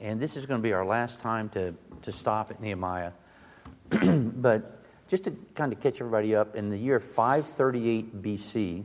[0.00, 3.12] And this is going to be our last time to, to stop at Nehemiah.
[3.90, 8.84] but just to kind of catch everybody up, in the year 538 BC,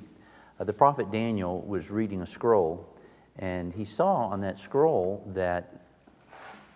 [0.59, 2.87] uh, the prophet Daniel was reading a scroll,
[3.37, 5.81] and he saw on that scroll that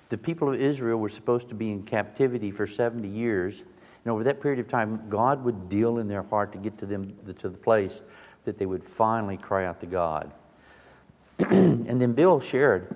[0.10, 3.64] the people of Israel were supposed to be in captivity for 70 years.
[4.06, 6.86] And over that period of time, God would deal in their heart to get to
[6.86, 8.02] them to the place
[8.46, 10.32] that they would finally cry out to God.
[11.40, 12.96] and then Bill shared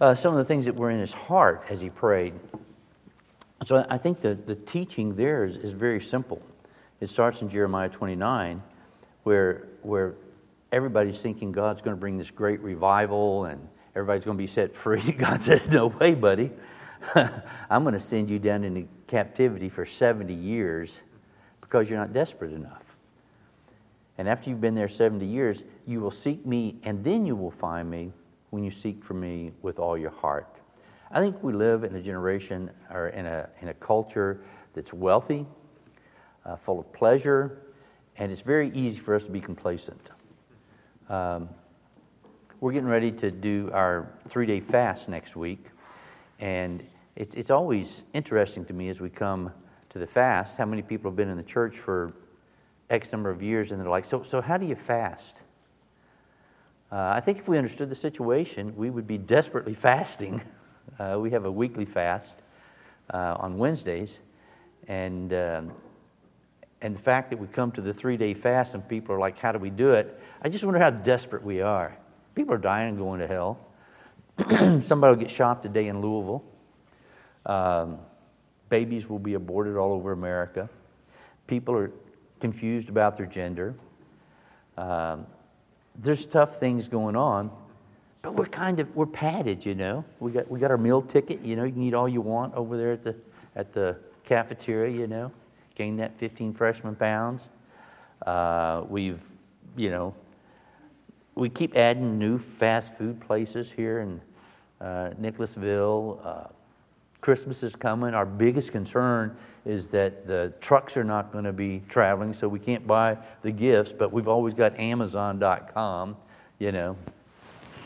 [0.00, 2.34] uh, some of the things that were in his heart as he prayed.
[3.64, 6.40] So I think the, the teaching there is, is very simple.
[7.00, 8.62] It starts in Jeremiah 29,
[9.24, 10.14] where, where
[10.70, 14.74] everybody's thinking God's going to bring this great revival and everybody's going to be set
[14.74, 15.12] free.
[15.18, 16.52] God says, No way, buddy.
[17.14, 21.00] I'm going to send you down into captivity for 70 years
[21.60, 22.96] because you're not desperate enough.
[24.16, 27.52] And after you've been there 70 years, you will seek me, and then you will
[27.52, 28.12] find me
[28.50, 30.60] when you seek for me with all your heart.
[31.10, 34.40] I think we live in a generation or in a, in a culture
[34.74, 35.46] that's wealthy,
[36.44, 37.62] uh, full of pleasure,
[38.16, 40.10] and it's very easy for us to be complacent.
[41.08, 41.48] Um,
[42.60, 45.66] we're getting ready to do our three day fast next week,
[46.40, 46.84] and
[47.16, 49.52] it's, it's always interesting to me as we come
[49.90, 52.12] to the fast how many people have been in the church for
[52.90, 55.42] X number of years and they're like, So, so how do you fast?
[56.90, 60.42] Uh, I think if we understood the situation, we would be desperately fasting.
[60.98, 62.40] Uh, we have a weekly fast
[63.12, 64.18] uh, on Wednesdays,
[64.86, 65.72] and um,
[66.80, 69.38] and the fact that we come to the three day fast and people are like,
[69.38, 71.96] "How do we do it?" I just wonder how desperate we are.
[72.34, 73.58] People are dying and going to hell.
[74.48, 76.44] Somebody will get shot today in Louisville.
[77.44, 77.98] Um,
[78.68, 80.70] babies will be aborted all over America.
[81.46, 81.90] People are
[82.40, 83.74] confused about their gender.
[84.76, 85.26] Um,
[85.98, 87.50] there's tough things going on,
[88.22, 90.04] but we're kind of we're padded, you know.
[90.20, 91.64] We got we got our meal ticket, you know.
[91.64, 93.16] You can eat all you want over there at the
[93.56, 95.32] at the cafeteria, you know.
[95.74, 97.48] Gain that 15 freshman pounds.
[98.26, 99.22] Uh, we've,
[99.76, 100.14] you know,
[101.34, 104.20] we keep adding new fast food places here in
[104.80, 106.20] uh, Nicholasville.
[106.24, 106.57] Uh,
[107.20, 108.14] Christmas is coming.
[108.14, 112.58] Our biggest concern is that the trucks are not going to be traveling, so we
[112.58, 116.16] can't buy the gifts, but we've always got Amazon.com,
[116.58, 116.96] you know.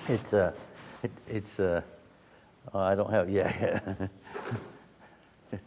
[0.08, 0.52] It's, uh,
[1.02, 1.82] it, it's, uh,
[2.74, 3.94] I don't have, yeah.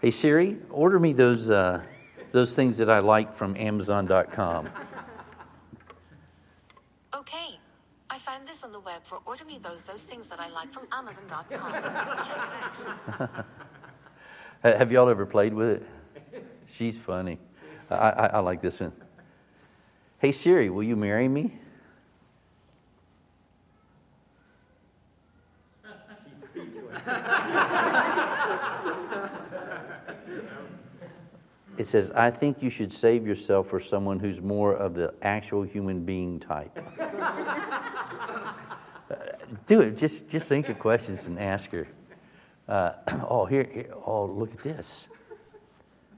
[0.00, 1.82] hey, Siri, order me those, uh,
[2.32, 4.68] those things that I like from Amazon.com.
[8.18, 10.86] find this on the web for order me those those things that I like from
[10.92, 11.72] Amazon.com.
[12.22, 13.46] Check it out.
[14.78, 16.44] Have y'all ever played with it?
[16.66, 17.38] She's funny.
[17.88, 18.92] I, I, I like this one.
[20.18, 21.58] Hey Siri, will you marry me?
[31.78, 35.62] it says, I think you should save yourself for someone who's more of the actual
[35.62, 36.78] human being type.
[39.66, 39.96] do it.
[39.96, 41.88] Just, just think of questions and ask her.
[42.68, 42.92] Uh,
[43.28, 45.06] oh, here, here, oh, look at this.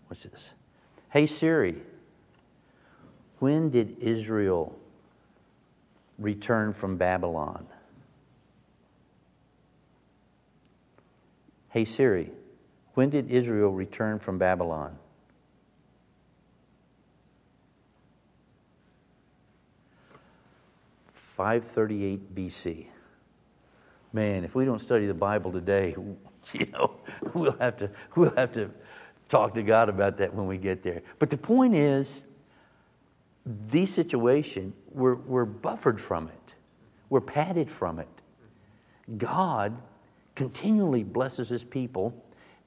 [0.09, 0.50] What's this?
[1.10, 1.82] Hey, Siri,
[3.38, 4.78] when did Israel
[6.19, 7.66] return from Babylon?
[11.70, 12.31] Hey, Siri,
[12.94, 14.99] when did Israel return from Babylon?
[21.14, 22.91] Five thirty-eight BC
[24.12, 25.94] man, if we don't study the Bible today,
[26.52, 26.92] you know,
[27.34, 28.70] we'll have to we'll have to
[29.28, 31.02] talk to God about that when we get there.
[31.18, 32.20] But the point is,
[33.44, 36.54] these situation, we're, we're buffered from it.
[37.08, 38.08] We're padded from it.
[39.16, 39.76] God
[40.34, 42.14] continually blesses his people.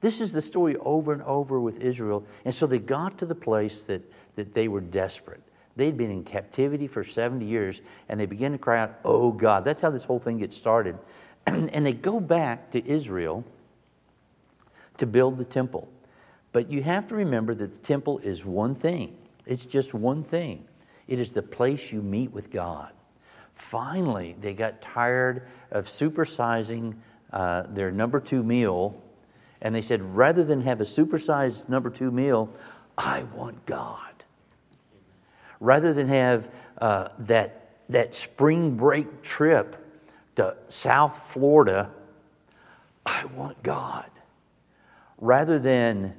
[0.02, 2.26] This is the story over and over with Israel.
[2.44, 4.02] And so they got to the place that,
[4.36, 5.42] that they were desperate.
[5.76, 9.66] They'd been in captivity for 70 years, and they began to cry out, Oh God.
[9.66, 10.98] That's how this whole thing gets started.
[11.48, 13.44] and they go back to Israel
[14.98, 15.90] to build the temple.
[16.52, 20.66] But you have to remember that the temple is one thing, it's just one thing.
[21.08, 22.92] It is the place you meet with God.
[23.54, 26.96] Finally, they got tired of supersizing
[27.32, 29.00] uh, their number two meal,
[29.62, 32.50] and they said, rather than have a supersized number two meal,
[32.98, 34.00] I want God.
[35.60, 36.50] Rather than have
[36.80, 39.85] uh, that, that spring break trip
[40.36, 41.92] to South Florida,
[43.06, 44.10] I want God.
[45.18, 46.16] Rather than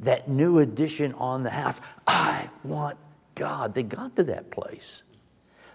[0.00, 2.98] that new addition on the house, I want
[3.34, 3.74] God.
[3.74, 5.02] They got to that place.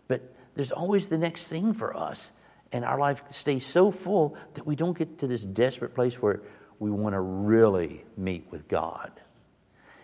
[0.08, 0.22] But
[0.56, 2.32] there's always the next thing for us.
[2.72, 6.42] and our life stays so full that we don't get to this desperate place where
[6.80, 9.12] we want to really meet with God.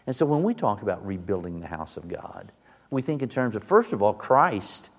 [0.06, 2.52] And so when we talk about rebuilding the house of God,
[2.90, 4.90] we think in terms of, first of all, Christ.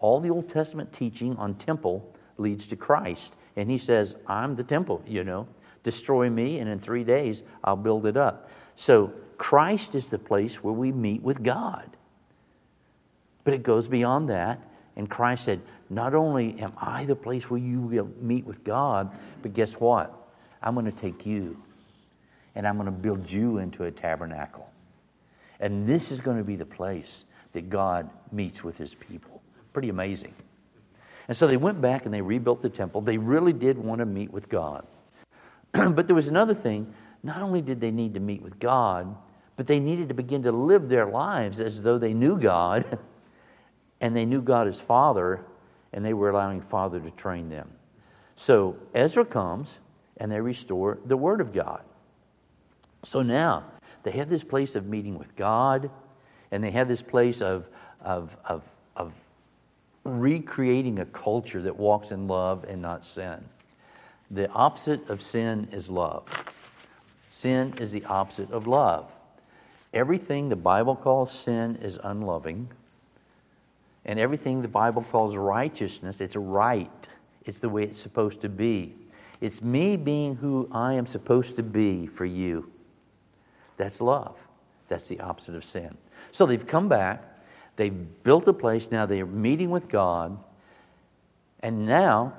[0.00, 3.36] All the Old Testament teaching on temple leads to Christ.
[3.56, 5.46] And he says, I'm the temple, you know.
[5.82, 8.50] Destroy me, and in three days I'll build it up.
[8.76, 11.88] So Christ is the place where we meet with God.
[13.44, 14.60] But it goes beyond that.
[14.96, 19.10] And Christ said, Not only am I the place where you will meet with God,
[19.42, 20.14] but guess what?
[20.62, 21.62] I'm going to take you
[22.54, 24.68] and I'm going to build you into a tabernacle.
[25.60, 29.29] And this is going to be the place that God meets with his people.
[29.72, 30.34] Pretty amazing.
[31.28, 33.00] And so they went back and they rebuilt the temple.
[33.00, 34.86] They really did want to meet with God.
[35.72, 36.92] but there was another thing.
[37.22, 39.14] Not only did they need to meet with God,
[39.56, 42.98] but they needed to begin to live their lives as though they knew God
[44.00, 45.44] and they knew God as Father
[45.92, 47.70] and they were allowing Father to train them.
[48.36, 49.78] So Ezra comes
[50.16, 51.82] and they restore the Word of God.
[53.02, 53.64] So now
[54.02, 55.90] they have this place of meeting with God
[56.50, 57.68] and they have this place of,
[58.00, 58.64] of, of,
[60.04, 63.44] recreating a culture that walks in love and not sin.
[64.30, 66.24] The opposite of sin is love.
[67.30, 69.10] Sin is the opposite of love.
[69.92, 72.68] Everything the Bible calls sin is unloving,
[74.04, 77.08] and everything the Bible calls righteousness, it's right.
[77.44, 78.94] It's the way it's supposed to be.
[79.40, 82.70] It's me being who I am supposed to be for you.
[83.76, 84.36] That's love.
[84.88, 85.96] That's the opposite of sin.
[86.30, 87.24] So they've come back,
[87.80, 90.38] they've built a place, now they're meeting with God,
[91.60, 92.34] and now,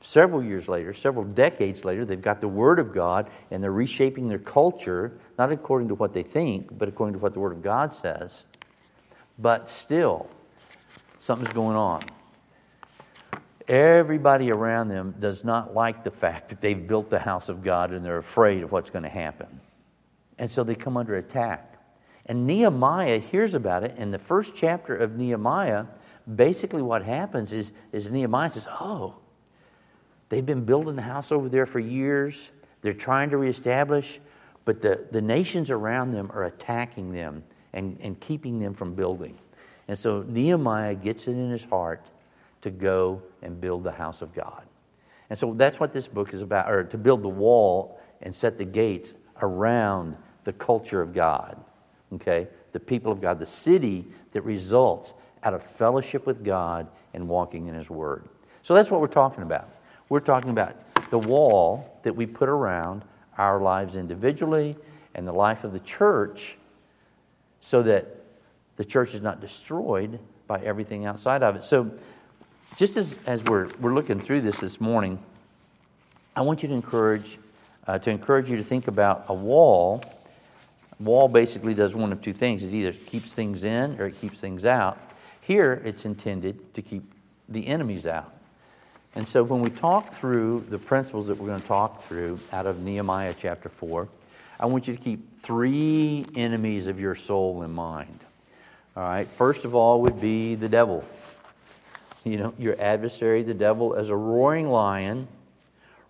[0.00, 4.28] several years later, several decades later, they've got the Word of God and they're reshaping
[4.28, 7.62] their culture, not according to what they think, but according to what the Word of
[7.62, 8.44] God says.
[9.38, 10.28] But still,
[11.18, 12.04] something's going on.
[13.66, 17.92] Everybody around them does not like the fact that they've built the house of God
[17.92, 19.60] and they're afraid of what's going to happen.
[20.38, 21.69] And so they come under attack.
[22.30, 23.96] And Nehemiah hears about it.
[23.98, 25.86] In the first chapter of Nehemiah,
[26.32, 29.16] basically what happens is, is Nehemiah says, Oh,
[30.28, 32.50] they've been building the house over there for years.
[32.82, 34.20] They're trying to reestablish,
[34.64, 37.42] but the, the nations around them are attacking them
[37.72, 39.36] and, and keeping them from building.
[39.88, 42.12] And so Nehemiah gets it in his heart
[42.60, 44.62] to go and build the house of God.
[45.30, 48.56] And so that's what this book is about, or to build the wall and set
[48.56, 51.60] the gates around the culture of God
[52.14, 52.48] okay?
[52.72, 57.66] The people of God, the city that results out of fellowship with God and walking
[57.66, 58.28] in His Word.
[58.62, 59.68] So that's what we're talking about.
[60.08, 60.76] We're talking about
[61.10, 63.02] the wall that we put around
[63.38, 64.76] our lives individually
[65.14, 66.56] and the life of the church
[67.60, 68.16] so that
[68.76, 71.64] the church is not destroyed by everything outside of it.
[71.64, 71.90] So,
[72.76, 75.18] just as, as we're, we're looking through this this morning,
[76.36, 77.38] I want you to encourage,
[77.86, 80.02] uh, to encourage you to think about a wall
[81.00, 84.40] wall basically does one of two things it either keeps things in or it keeps
[84.40, 84.98] things out.
[85.40, 87.02] Here, it's intended to keep
[87.48, 88.32] the enemies out.
[89.16, 92.66] And so, when we talk through the principles that we're going to talk through out
[92.66, 94.08] of Nehemiah chapter 4,
[94.60, 98.20] I want you to keep three enemies of your soul in mind.
[98.96, 101.04] All right, first of all would be the devil.
[102.22, 105.26] You know, your adversary, the devil, as a roaring lion,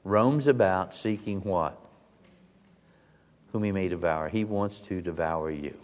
[0.04, 1.78] roams about seeking what?
[3.52, 4.28] Whom he may devour.
[4.28, 5.74] He wants to devour you.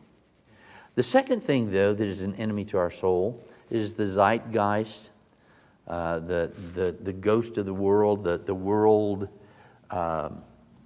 [0.95, 5.11] The second thing, though, that is an enemy to our soul is the zeitgeist,
[5.87, 9.29] uh, the, the, the ghost of the world, the, the world,
[9.91, 10.43] um,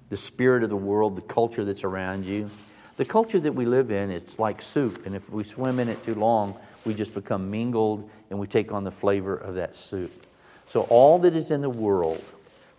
[0.08, 2.50] the spirit of the world, the culture that's around you.
[2.96, 6.04] The culture that we live in, it's like soup, and if we swim in it
[6.04, 10.26] too long, we just become mingled and we take on the flavor of that soup.
[10.66, 12.22] So, all that is in the world,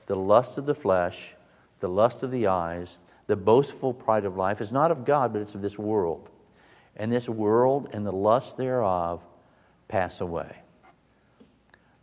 [0.05, 1.33] the lust of the flesh,
[1.79, 2.97] the lust of the eyes,
[3.31, 6.27] the boastful pride of life is not of God, but it's of this world.
[6.97, 9.21] And this world and the lust thereof
[9.87, 10.57] pass away.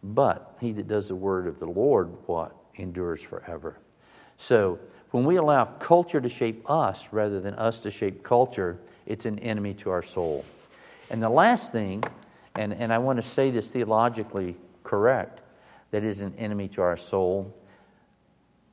[0.03, 2.57] But he that does the word of the Lord, what?
[2.77, 3.77] Endures forever.
[4.39, 4.79] So
[5.11, 9.39] when we allow culture to shape us rather than us to shape culture, it's an
[9.41, 10.47] enemy to our soul.
[11.11, 12.05] And the last thing,
[12.55, 15.43] and, and I want to say this theologically correct,
[15.91, 17.55] that is an enemy to our soul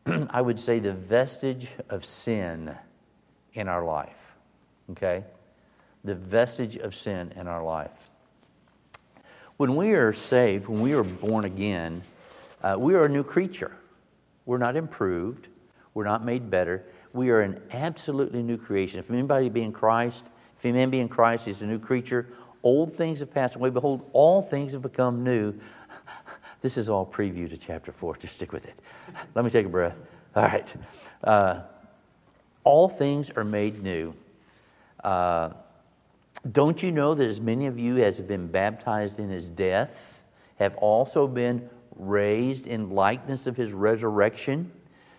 [0.29, 2.75] I would say, the vestige of sin
[3.53, 4.35] in our life.
[4.91, 5.23] Okay?
[6.03, 8.09] The vestige of sin in our life.
[9.57, 12.03] When we are saved, when we are born again,
[12.61, 13.71] uh, we are a new creature.
[14.45, 15.47] We're not improved,
[15.93, 16.83] we're not made better.
[17.13, 18.99] We are an absolutely new creation.
[18.99, 20.25] If anybody be in Christ,
[20.57, 22.27] if any man be in Christ, he's a new creature.
[22.61, 23.69] Old things have passed away.
[23.69, 25.53] Behold, all things have become new.
[26.65, 28.17] This is all preview to chapter 4.
[28.21, 28.73] Just stick with it.
[29.35, 29.95] Let me take a breath.
[30.35, 30.75] All right.
[31.23, 31.61] Uh,
[32.63, 34.15] all things are made new.
[35.03, 35.51] Uh,
[36.51, 40.23] don't you know that as many of you as have been baptized in his death
[40.57, 44.71] have also been raised in likeness of his resurrection?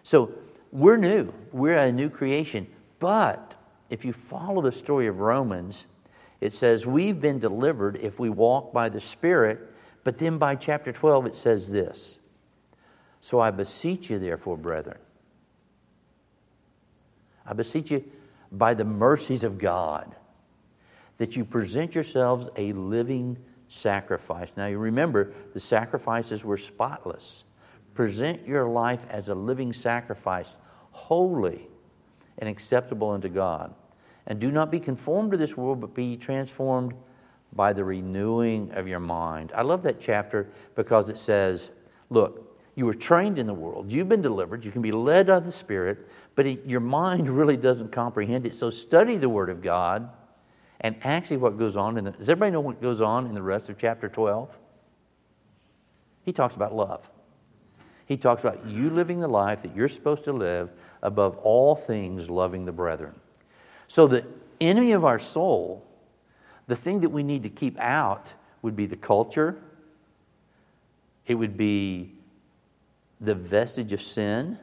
[0.03, 0.33] So
[0.73, 1.33] we're new.
[1.53, 2.67] We're a new creation.
[2.99, 3.55] But
[3.89, 5.87] if you follow the story of Romans,
[6.41, 9.75] it says we've been delivered if we walk by the Spirit.
[10.07, 12.21] But then by chapter 12, it says this
[13.21, 14.99] So I beseech you, therefore, brethren,
[17.45, 18.05] I beseech you
[18.53, 20.15] by the mercies of God
[21.19, 23.37] that you present yourselves a living
[23.67, 24.53] sacrifice.
[24.57, 27.43] Now, you remember the sacrifices were spotless.
[27.93, 30.55] Present your life as a living sacrifice,
[30.93, 31.67] holy
[32.39, 33.75] and acceptable unto God.
[34.25, 36.95] And do not be conformed to this world, but be transformed
[37.53, 39.53] by the renewing of your mind.
[39.55, 41.71] I love that chapter because it says,
[42.11, 42.43] look,
[42.75, 45.53] you were trained in the world, you've been delivered, you can be led of the
[45.53, 48.55] Spirit, but it, your mind really doesn't comprehend it.
[48.55, 50.11] So study the Word of God
[50.81, 53.43] and actually what goes on in the, does everybody know what goes on in the
[53.43, 54.57] rest of chapter 12?
[56.25, 57.09] He talks about love.
[58.05, 60.71] He talks about you living the life that you're supposed to live
[61.03, 63.15] above all things, loving the brethren.
[63.89, 64.25] So, the
[64.61, 65.85] enemy of our soul,
[66.67, 69.57] the thing that we need to keep out would be the culture,
[71.27, 72.13] it would be
[73.21, 74.59] the vestige of sin,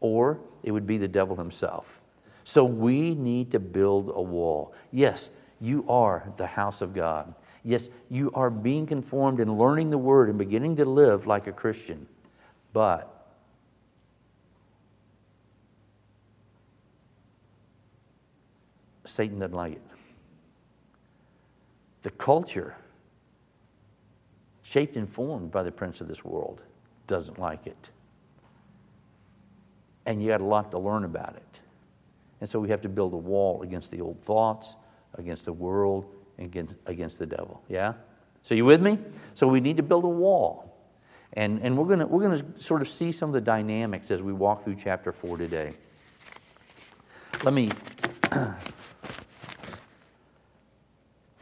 [0.00, 2.00] or it would be the devil himself.
[2.44, 4.72] So, we need to build a wall.
[4.90, 7.34] Yes, you are the house of God.
[7.62, 11.52] Yes, you are being conformed and learning the word and beginning to live like a
[11.52, 12.06] Christian.
[12.72, 13.20] But
[19.04, 19.89] Satan doesn't like it.
[22.02, 22.76] The culture,
[24.62, 26.62] shaped and formed by the prince of this world,
[27.06, 27.90] doesn't like it.
[30.06, 31.60] And you got a lot to learn about it.
[32.40, 34.76] And so we have to build a wall against the old thoughts,
[35.14, 36.06] against the world,
[36.38, 37.62] against, against the devil.
[37.68, 37.94] Yeah?
[38.42, 38.98] So you with me?
[39.34, 40.66] So we need to build a wall.
[41.34, 44.32] And, and we're going we're gonna sort of see some of the dynamics as we
[44.32, 45.74] walk through chapter 4 today.
[47.44, 47.70] Let me,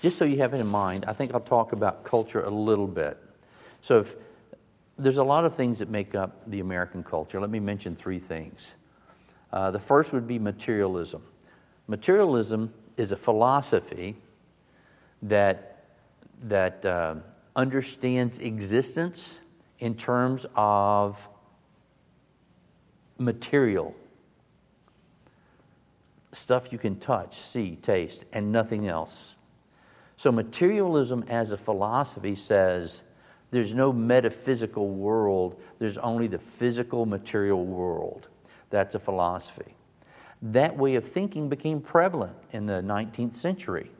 [0.01, 2.87] just so you have it in mind, I think I'll talk about culture a little
[2.87, 3.19] bit.
[3.83, 4.17] So if,
[4.99, 7.41] there's a lot of things that make up the American culture.
[7.41, 8.73] Let me mention three things.
[9.53, 11.23] Uh, the first would be materialism.
[11.87, 14.17] Materialism is a philosophy
[15.23, 15.85] that,
[16.43, 17.15] that uh,
[17.57, 19.41] understands existence
[19.79, 21.29] in terms of
[23.19, 23.95] material
[26.33, 29.35] stuff you can touch, see, taste, and nothing else.
[30.19, 33.03] So, materialism as a philosophy says
[33.53, 38.29] there's no metaphysical world, there's only the physical material world.
[38.69, 39.77] That's a philosophy.
[40.43, 43.93] That way of thinking became prevalent in the 19th century.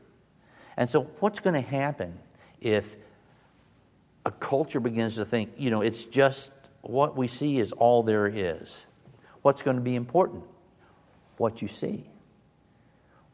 [0.77, 2.19] And so, what's going to happen
[2.61, 2.97] if
[4.27, 8.27] a culture begins to think, you know, it's just what we see is all there
[8.27, 8.87] is?
[9.43, 10.43] What's going to be important?
[11.37, 12.11] What you see.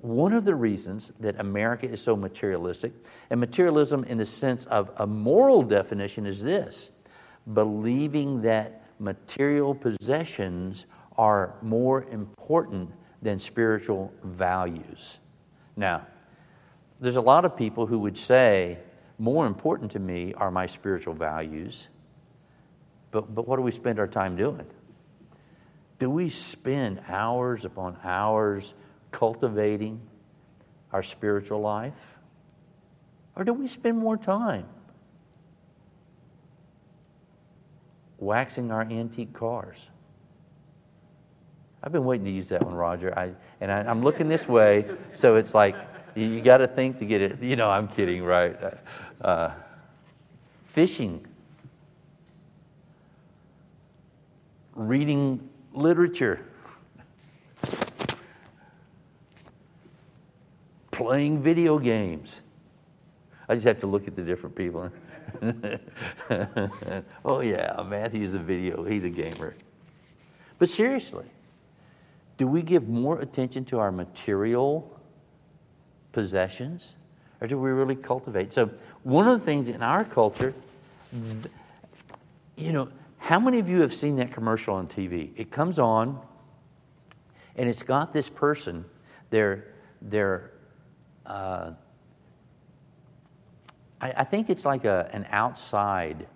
[0.05, 2.93] One of the reasons that America is so materialistic,
[3.31, 6.91] and materialism in the sense of a moral definition, is this
[7.51, 10.85] believing that material possessions
[11.17, 12.91] are more important
[13.23, 15.21] than spiritual values.
[15.75, 16.07] Now,
[17.01, 18.81] there's a lot of people who would say,
[19.19, 21.89] more important to me are my spiritual values.
[23.11, 24.67] But, but what do we spend our time doing?
[25.99, 28.75] Do we spend hours upon hours
[29.15, 30.01] cultivating
[30.93, 32.19] our spiritual life?
[33.37, 34.67] Or do we spend more time
[38.19, 39.89] waxing our antique cars?
[41.81, 43.17] I've been waiting to use that one, Roger.
[43.17, 45.77] I, and I, am looking this way, so it's like
[46.17, 47.41] you, you got to think to get it.
[47.41, 48.57] You know, I'm kidding, right?
[49.21, 49.51] Uh,
[50.65, 51.25] fishing,
[54.75, 56.45] reading literature,
[60.95, 62.41] playing video games.
[63.49, 64.91] I just have to look at the different people.
[67.25, 69.57] oh, yeah, Matthew's a video, he's a gamer.
[70.59, 71.25] But seriously,
[72.37, 75.01] do we give more attention to our material
[76.13, 76.95] possessions
[77.41, 78.53] or do we really cultivate?
[78.53, 78.71] So,
[79.03, 80.55] one of the things in our culture,
[82.57, 85.31] you know, how many of you have seen that commercial on TV?
[85.37, 86.21] It comes on
[87.57, 88.85] and it's got this person,
[89.31, 89.65] they're,
[90.01, 90.53] they're,
[91.27, 91.73] uh,
[94.01, 96.27] I, I think it's like a, an outside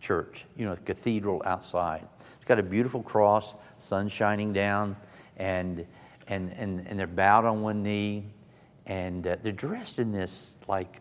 [0.00, 2.06] church, you know, a cathedral outside.
[2.36, 4.96] It's got a beautiful cross, sun shining down,
[5.36, 5.86] and,
[6.26, 8.26] and, and, and they're bowed on one knee,
[8.86, 11.00] and uh, they're dressed in this, like,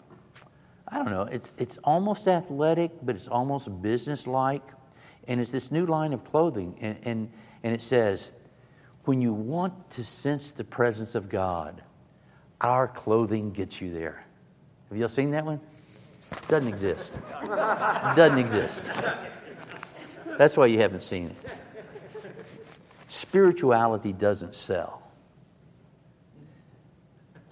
[0.87, 4.63] I don't know, it's, it's almost athletic, but it's almost business-like,
[5.27, 7.31] and it's this new line of clothing, and, and,
[7.63, 8.31] and it says,
[9.05, 11.83] when you want to sense the presence of God,
[12.61, 14.25] our clothing gets you there.
[14.89, 15.59] Have y'all seen that one?
[16.47, 17.13] Doesn't exist.
[17.45, 18.91] Doesn't exist.
[20.37, 21.37] That's why you haven't seen it.
[23.07, 25.01] Spirituality doesn't sell.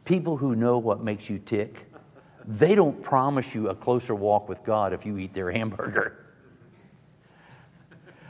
[0.05, 1.91] People who know what makes you tick,
[2.45, 6.23] they don't promise you a closer walk with God if you eat their hamburger.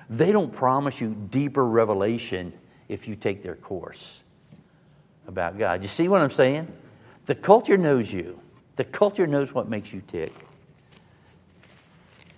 [0.10, 2.54] They don't promise you deeper revelation
[2.88, 4.22] if you take their course
[5.28, 5.84] about God.
[5.84, 6.72] You see what I'm saying?
[7.26, 8.40] The culture knows you.
[8.78, 10.34] The culture knows what makes you tick.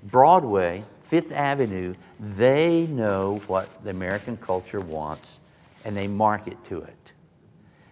[0.04, 5.40] Broadway, Fifth Avenue, they know what the American culture wants
[5.86, 7.12] and they market to it.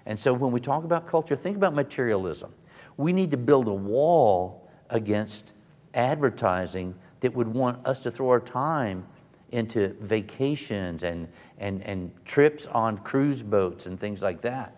[0.05, 2.53] And so when we talk about culture, think about materialism.
[2.95, 5.53] We need to build a wall against
[5.93, 9.05] advertising that would want us to throw our time
[9.51, 11.27] into vacations and,
[11.57, 14.76] and, and trips on cruise boats and things like that.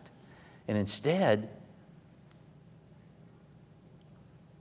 [0.70, 1.50] And instead,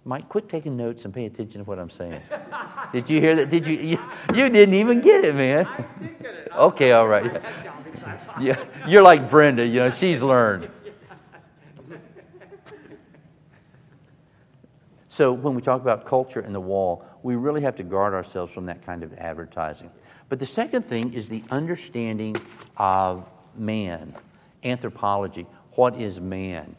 [0.06, 2.22] Mike, quit taking notes and pay attention to what I'm saying.
[2.92, 3.50] Did you hear that?
[3.50, 3.74] Did you?
[3.76, 3.98] You,
[4.34, 5.66] you didn't even get it, man.
[5.66, 6.52] I did get it.
[6.56, 7.42] Okay, all right.
[8.40, 9.66] Yeah, you're like Brenda.
[9.66, 10.70] You know, she's learned.
[15.08, 18.52] So when we talk about culture and the wall, we really have to guard ourselves
[18.52, 19.90] from that kind of advertising.
[20.28, 22.36] But the second thing is the understanding
[22.76, 24.14] of man,
[24.64, 25.46] anthropology.
[25.78, 26.74] What is man?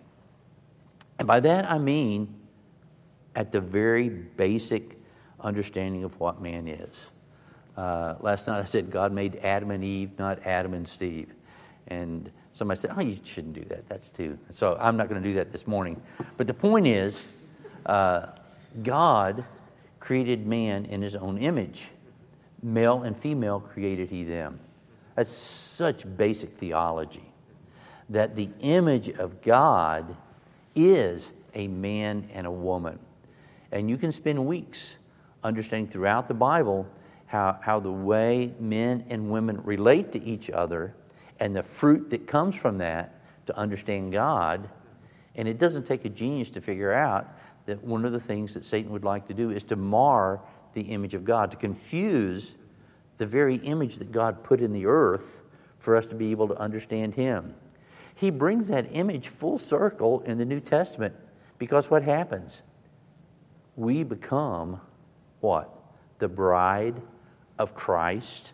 [1.20, 2.36] And by that I mean
[3.34, 4.98] at the very basic
[5.40, 7.10] understanding of what man is.
[7.78, 11.34] Uh, last night I said God made Adam and Eve, not Adam and Steve.
[11.88, 13.88] And somebody said, Oh, you shouldn't do that.
[13.88, 14.38] That's too.
[14.52, 16.02] So I'm not going to do that this morning.
[16.36, 17.26] But the point is,
[17.86, 18.26] uh,
[18.84, 19.46] God
[20.02, 21.88] created man in his own image.
[22.62, 24.60] Male and female created he them.
[25.16, 27.29] That's such basic theology
[28.10, 30.18] that the image of God
[30.76, 33.00] is a man and a woman.
[33.72, 34.96] And you can spend weeks
[35.44, 36.88] understanding throughout the Bible
[37.28, 40.96] how, how the way men and women relate to each other
[41.40, 44.70] and the fruit that comes from that to understand God.
[45.36, 47.28] And it doesn't take a genius to figure out
[47.68, 50.42] that one of the things that Satan would like to do is to mar
[50.74, 52.56] the image of God, to confuse
[53.18, 55.42] the very image that God put in the earth
[55.78, 57.54] for us to be able to understand Him.
[58.20, 61.16] He brings that image full circle in the New Testament
[61.58, 62.64] because what happens?
[63.78, 64.82] We become
[65.40, 65.74] what?
[66.18, 67.02] The bride
[67.58, 68.52] of Christ.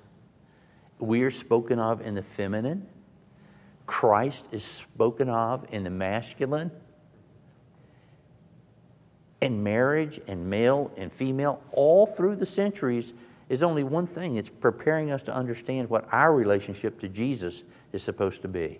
[0.99, 2.85] We are spoken of in the feminine.
[3.87, 6.69] Christ is spoken of in the masculine.
[9.41, 13.13] And marriage and male and female, all through the centuries,
[13.49, 18.03] is only one thing it's preparing us to understand what our relationship to Jesus is
[18.03, 18.79] supposed to be.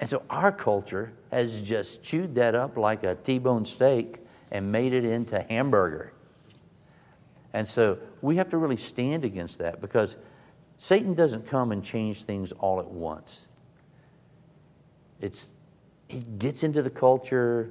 [0.00, 4.18] And so our culture has just chewed that up like a T bone steak
[4.50, 6.12] and made it into hamburger.
[7.52, 10.16] And so we have to really stand against that because
[10.76, 13.46] Satan doesn't come and change things all at once.
[15.20, 15.46] It's,
[16.08, 17.70] he gets into the culture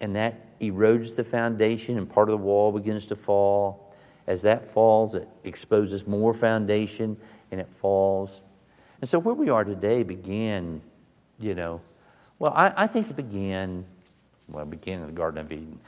[0.00, 3.92] and that erodes the foundation and part of the wall begins to fall.
[4.26, 7.16] As that falls, it exposes more foundation
[7.50, 8.40] and it falls.
[9.00, 10.82] And so where we are today began,
[11.38, 11.80] you know,
[12.38, 13.84] well, I, I think it began,
[14.48, 15.80] well, it began in the Garden of Eden.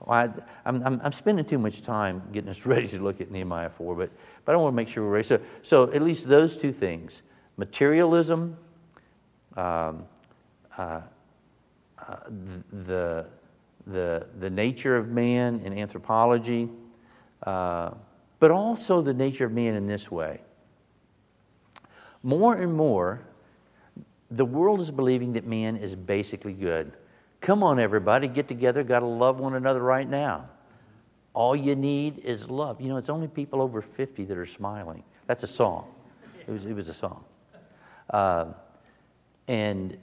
[0.00, 3.70] Well, I, am I'm spending too much time getting us ready to look at Nehemiah
[3.70, 4.10] 4, but,
[4.44, 5.28] but I want to make sure we're ready.
[5.28, 7.22] So, so at least those two things
[7.56, 8.56] materialism,
[9.56, 10.04] um,
[10.76, 11.00] uh,
[11.98, 12.16] uh,
[12.86, 13.26] the,
[13.86, 16.68] the, the nature of man in anthropology,
[17.42, 17.90] uh,
[18.38, 20.40] but also the nature of man in this way.
[22.22, 23.22] More and more,
[24.30, 26.92] the world is believing that man is basically good.
[27.40, 30.48] Come on, everybody, get together, got to love one another right now.
[31.34, 32.80] All you need is love.
[32.80, 35.04] You know, it's only people over 50 that are smiling.
[35.26, 35.86] That's a song.
[36.46, 37.24] It was, it was a song.
[38.10, 38.46] Uh,
[39.46, 39.96] and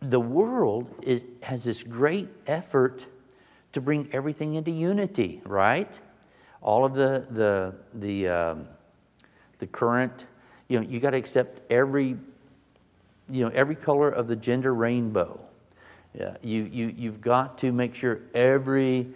[0.00, 3.06] the world is, has this great effort
[3.72, 5.98] to bring everything into unity, right?
[6.62, 8.68] All of the, the, the, um,
[9.58, 10.26] the current,
[10.68, 12.16] you know, you got to accept every,
[13.30, 15.40] you know, every color of the gender rainbow.
[16.18, 19.08] Yeah, you, you, you've got to make sure every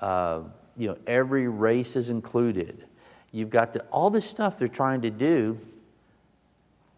[0.00, 0.42] uh,
[0.76, 2.84] you know, every race is included.
[3.32, 5.58] You've got the, all this stuff they're trying to do,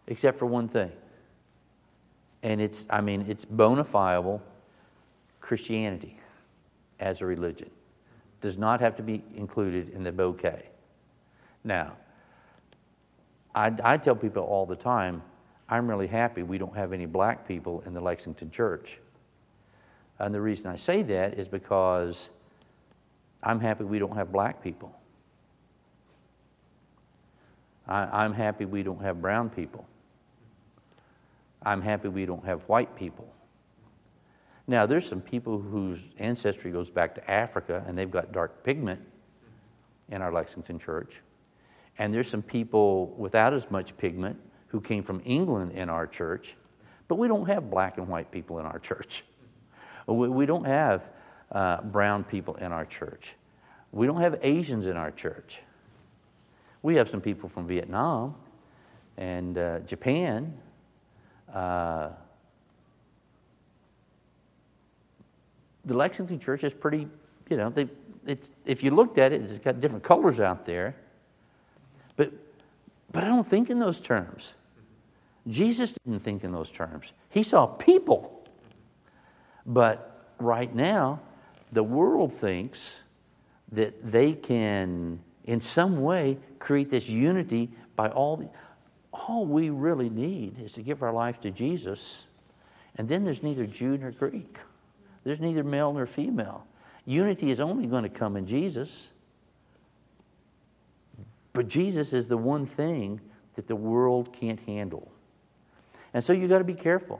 [0.07, 0.91] except for one thing.
[2.43, 4.39] And it's, I mean, it's bona fide
[5.41, 6.19] Christianity
[6.99, 7.69] as a religion.
[8.41, 10.67] Does not have to be included in the bouquet.
[11.63, 11.93] Now,
[13.55, 15.23] I, I tell people all the time,
[15.69, 18.99] I'm really happy we don't have any black people in the Lexington church.
[20.19, 22.29] And the reason I say that is because
[23.43, 24.93] I'm happy we don't have black people.
[27.87, 29.85] I, am happy we don't have brown people.
[31.63, 33.33] I'm happy we don't have white people.
[34.67, 38.99] Now, there's some people whose ancestry goes back to Africa and they've got dark pigment
[40.09, 41.21] in our Lexington church.
[41.97, 46.55] And there's some people without as much pigment who came from England in our church,
[47.07, 49.23] but we don't have black and white people in our church.
[50.07, 51.09] We, don't have
[51.51, 53.33] uh, brown people in our church.
[53.91, 55.59] We don't have Asians in our church.
[56.81, 58.35] We have some people from Vietnam
[59.17, 60.57] and uh, Japan.
[61.53, 62.09] Uh,
[65.83, 67.07] the Lexington church is pretty,
[67.49, 67.89] you know, they,
[68.25, 70.95] it's, if you looked at it, it's got different colors out there.
[73.11, 74.53] But, I don't think in those terms.
[75.47, 77.13] Jesus didn't think in those terms.
[77.29, 78.45] He saw people.
[79.65, 81.21] But right now,
[81.71, 83.01] the world thinks
[83.71, 88.53] that they can, in some way, create this unity by all.
[89.11, 92.25] All we really need is to give our life to Jesus,
[92.95, 94.57] and then there's neither Jew nor Greek.
[95.23, 96.65] There's neither male nor female.
[97.05, 99.11] Unity is only going to come in Jesus.
[101.57, 103.19] But Jesus is the one thing
[103.55, 105.11] that the world can't handle.
[106.13, 107.19] And so you got to be careful.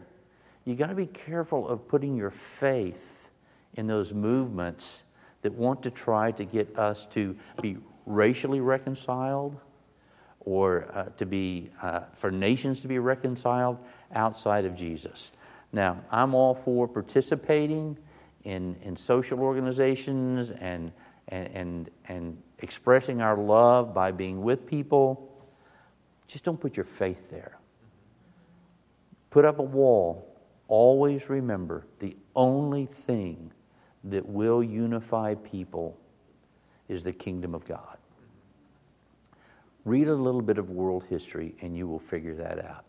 [0.63, 3.31] You got to be careful of putting your faith
[3.73, 5.01] in those movements
[5.41, 9.57] that want to try to get us to be racially reconciled
[10.41, 13.79] or uh, to be uh, for nations to be reconciled
[14.13, 15.31] outside of Jesus.
[15.73, 17.97] Now, I'm all for participating
[18.43, 20.91] in, in social organizations and,
[21.27, 25.31] and, and, and expressing our love by being with people.
[26.27, 27.57] Just don't put your faith there.
[29.29, 30.35] Put up a wall.
[30.67, 33.51] Always remember the only thing
[34.03, 35.97] that will unify people
[36.87, 37.97] is the kingdom of God.
[39.85, 42.85] Read a little bit of world history and you will figure that out.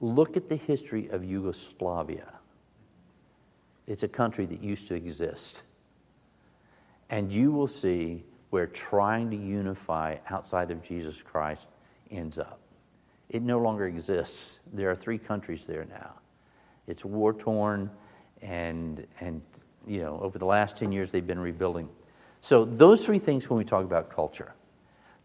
[0.00, 2.32] Look at the history of Yugoslavia.
[3.86, 5.62] It's a country that used to exist.
[7.10, 11.66] And you will see where trying to unify outside of Jesus Christ
[12.10, 12.60] ends up.
[13.30, 14.60] It no longer exists.
[14.70, 16.16] There are three countries there now.
[16.86, 17.90] It's war torn,
[18.42, 19.40] and, and
[19.86, 21.88] you know, over the last 10 years, they've been rebuilding.
[22.42, 24.52] So, those three things when we talk about culture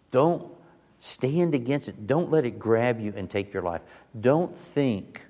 [0.10, 0.50] don't
[0.98, 3.82] stand against it, don't let it grab you and take your life.
[4.18, 5.24] Don't think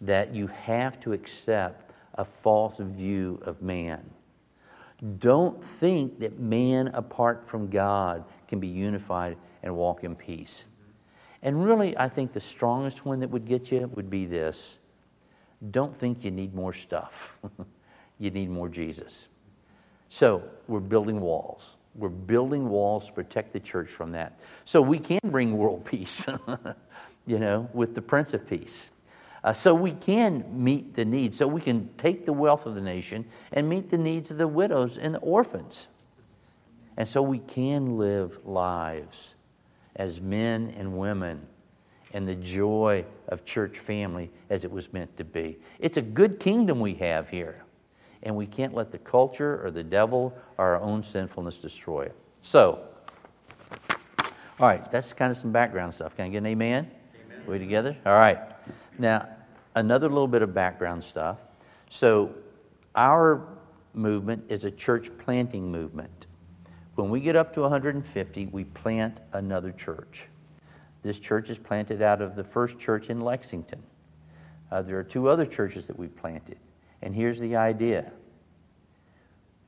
[0.00, 4.10] that you have to accept a false view of man.
[5.18, 10.66] Don't think that man apart from God can be unified and walk in peace.
[11.42, 14.78] And really, I think the strongest one that would get you would be this
[15.70, 17.38] don't think you need more stuff.
[18.18, 19.28] you need more Jesus.
[20.08, 21.76] So we're building walls.
[21.94, 24.38] We're building walls to protect the church from that.
[24.64, 26.26] So we can bring world peace,
[27.26, 28.90] you know, with the Prince of Peace.
[29.44, 31.36] Uh, so we can meet the needs.
[31.36, 34.48] So we can take the wealth of the nation and meet the needs of the
[34.48, 35.88] widows and the orphans.
[36.96, 39.34] And so we can live lives
[39.94, 41.46] as men and women
[42.14, 45.58] and the joy of church family as it was meant to be.
[45.78, 47.64] It's a good kingdom we have here
[48.22, 52.16] and we can't let the culture or the devil or our own sinfulness destroy it.
[52.40, 52.80] So,
[54.58, 56.16] all right, that's kind of some background stuff.
[56.16, 56.90] Can I get an amen?
[57.26, 57.42] amen.
[57.46, 57.94] We together?
[58.06, 58.38] All right.
[58.98, 59.28] Now,
[59.74, 61.38] another little bit of background stuff.
[61.90, 62.34] So,
[62.94, 63.46] our
[63.92, 66.26] movement is a church planting movement.
[66.94, 70.26] When we get up to 150, we plant another church.
[71.02, 73.82] This church is planted out of the first church in Lexington.
[74.70, 76.58] Uh, there are two other churches that we planted.
[77.02, 78.12] And here's the idea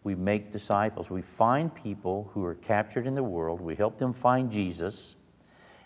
[0.02, 1.10] we make disciples.
[1.10, 5.16] We find people who are captured in the world, we help them find Jesus,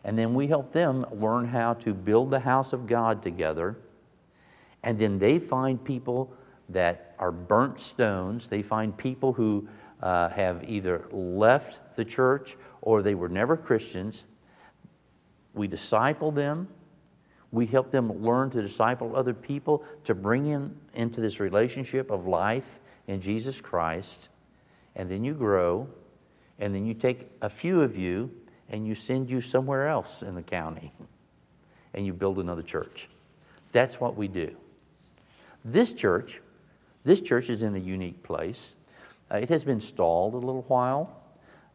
[0.04, 3.76] and then we help them learn how to build the house of God together.
[4.83, 6.33] And then they find people
[6.69, 8.49] that are burnt stones.
[8.49, 9.69] They find people who
[10.03, 14.25] uh, have either left the church or they were never Christians.
[15.53, 16.69] We disciple them
[17.53, 22.27] we help them learn to disciple other people, to bring them into this relationship of
[22.27, 24.29] life in Jesus Christ.
[24.95, 25.88] And then you grow,
[26.59, 28.31] and then you take a few of you
[28.69, 30.93] and you send you somewhere else in the county
[31.93, 33.09] and you build another church.
[33.73, 34.57] That's what we do.
[35.64, 36.40] This church,
[37.05, 38.73] this church is in a unique place.
[39.31, 41.23] Uh, it has been stalled a little while,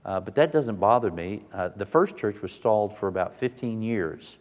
[0.04, 1.44] uh, but that doesn't bother me.
[1.54, 4.38] Uh, the first church was stalled for about 15 years,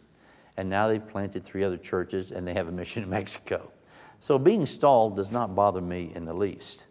[0.57, 3.71] and now they've planted three other churches and they have a mission in Mexico.
[4.19, 6.87] So being stalled does not bother me in the least.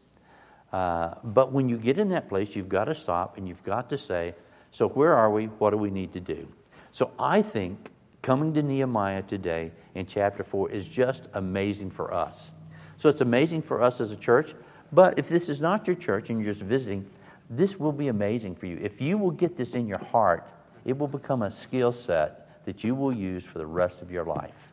[0.72, 3.90] Uh, but when you get in that place, you've got to stop and you've got
[3.90, 4.34] to say,
[4.70, 5.46] So, where are we?
[5.46, 6.48] What do we need to do?
[6.90, 7.90] So, I think
[8.24, 12.52] coming to Nehemiah today in chapter 4 is just amazing for us.
[12.96, 14.54] So, it's amazing for us as a church,
[14.90, 17.08] but if this is not your church and you're just visiting,
[17.50, 18.78] this will be amazing for you.
[18.80, 20.48] If you will get this in your heart,
[20.86, 24.24] it will become a skill set that you will use for the rest of your
[24.24, 24.72] life.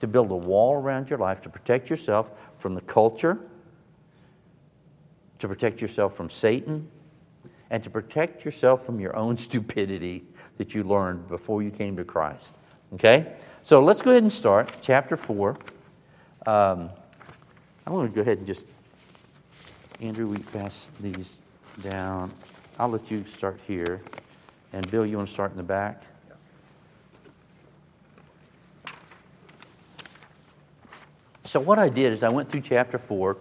[0.00, 3.38] To build a wall around your life to protect yourself from the culture
[5.38, 6.88] to protect yourself from Satan,
[7.68, 10.24] and to protect yourself from your own stupidity
[10.58, 12.54] that you learned before you came to Christ.
[12.94, 13.34] Okay?
[13.62, 15.56] So let's go ahead and start chapter 4.
[16.46, 16.90] Um,
[17.86, 18.64] I'm going to go ahead and just,
[20.00, 21.38] Andrew, we pass these
[21.82, 22.32] down.
[22.78, 24.00] I'll let you start here.
[24.72, 26.02] And Bill, you want to start in the back?
[31.44, 33.36] So, what I did is I went through chapter 4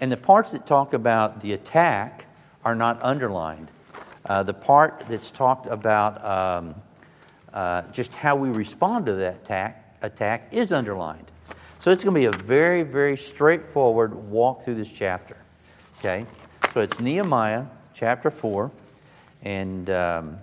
[0.00, 2.26] and the parts that talk about the attack
[2.64, 3.70] are not underlined.
[4.28, 6.74] Uh, the part that's talked about um,
[7.54, 11.30] uh, just how we respond to that attack, attack is underlined.
[11.80, 15.36] So it's going to be a very, very straightforward walk through this chapter.
[15.98, 16.26] Okay?
[16.74, 17.64] So it's Nehemiah
[17.94, 18.70] chapter 4,
[19.42, 20.38] and um,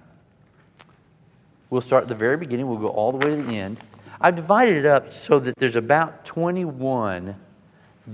[1.70, 2.68] we'll start at the very beginning.
[2.68, 3.78] We'll go all the way to the end.
[4.20, 7.36] I've divided it up so that there's about 21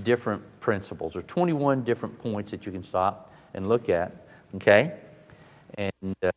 [0.02, 4.26] different principles or 21 different points that you can stop and look at.
[4.56, 4.92] Okay?
[5.78, 6.30] And uh,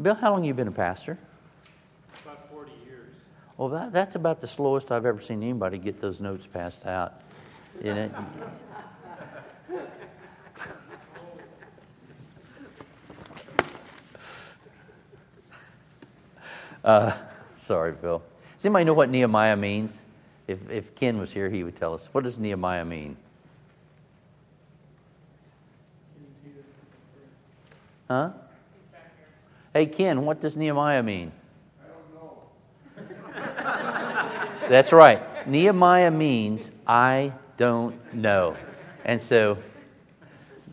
[0.00, 1.18] Bill, how long have you been a pastor?
[2.24, 3.14] About 40 years.
[3.56, 7.20] Well, that, that's about the slowest I've ever seen anybody get those notes passed out.
[7.82, 8.10] You know?
[16.84, 17.12] uh,
[17.54, 18.22] sorry, Bill.
[18.56, 20.02] Does anybody know what Nehemiah means?
[20.48, 22.08] If, if Ken was here, he would tell us.
[22.12, 23.16] What does Nehemiah mean?
[28.12, 28.28] Huh?
[29.72, 31.32] Hey, Ken, what does Nehemiah mean?
[31.80, 34.68] I don't know.
[34.68, 35.48] That's right.
[35.48, 38.54] Nehemiah means I don't know.
[39.06, 39.56] And so,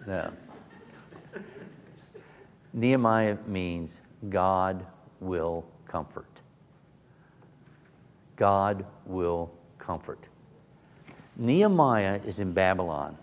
[0.05, 0.33] no.
[2.73, 4.85] Nehemiah means God
[5.21, 6.41] will comfort.
[8.35, 10.27] God will comfort.
[11.37, 13.17] Nehemiah is in Babylon.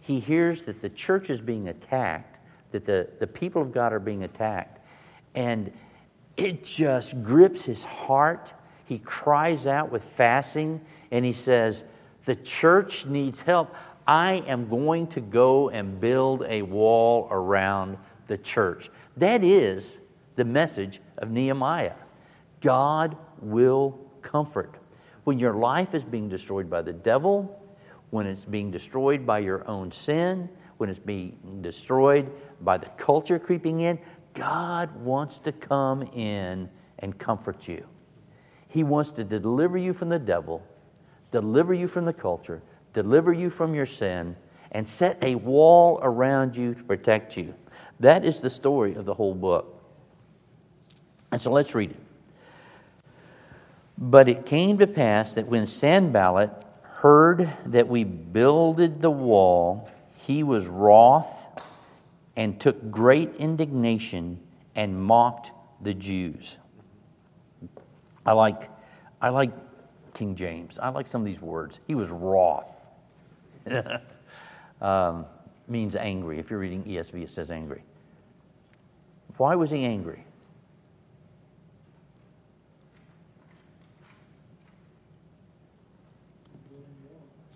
[0.00, 2.27] He hears that the church is being attacked,
[2.70, 4.80] that the, the people of God are being attacked,
[5.34, 5.72] and
[6.36, 8.54] it just grips his heart.
[8.84, 11.84] He cries out with fasting and he says,
[12.24, 13.74] The church needs help.
[14.06, 18.88] I am going to go and build a wall around the church.
[19.16, 19.98] That is
[20.36, 21.94] the message of Nehemiah.
[22.60, 24.76] God will comfort.
[25.24, 27.60] When your life is being destroyed by the devil,
[28.10, 33.38] when it's being destroyed by your own sin, when it's being destroyed by the culture
[33.38, 33.98] creeping in,
[34.34, 37.86] God wants to come in and comfort you.
[38.68, 40.64] He wants to deliver you from the devil,
[41.30, 42.62] deliver you from the culture,
[42.92, 44.36] deliver you from your sin,
[44.70, 47.54] and set a wall around you to protect you.
[48.00, 49.82] That is the story of the whole book.
[51.32, 52.00] And so let's read it.
[53.96, 56.50] But it came to pass that when Sanballat
[56.82, 59.90] heard that we builded the wall,
[60.28, 61.48] he was wroth
[62.36, 64.38] and took great indignation
[64.74, 66.58] and mocked the Jews.
[68.26, 68.68] I like,
[69.22, 69.52] I like
[70.12, 70.78] King James.
[70.78, 71.80] I like some of these words.
[71.86, 72.86] He was wroth.
[74.82, 75.24] um,
[75.66, 76.38] means angry.
[76.38, 77.82] If you're reading ESV, it says angry.
[79.38, 80.26] Why was he angry?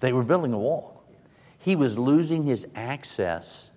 [0.00, 1.01] They were building a wall.
[1.62, 3.70] He was losing his access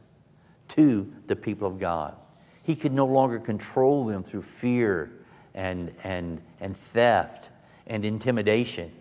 [0.70, 2.16] to the people of God.
[2.64, 5.12] He could no longer control them through fear
[5.54, 7.52] and, and, and theft
[7.86, 8.92] and intimidation.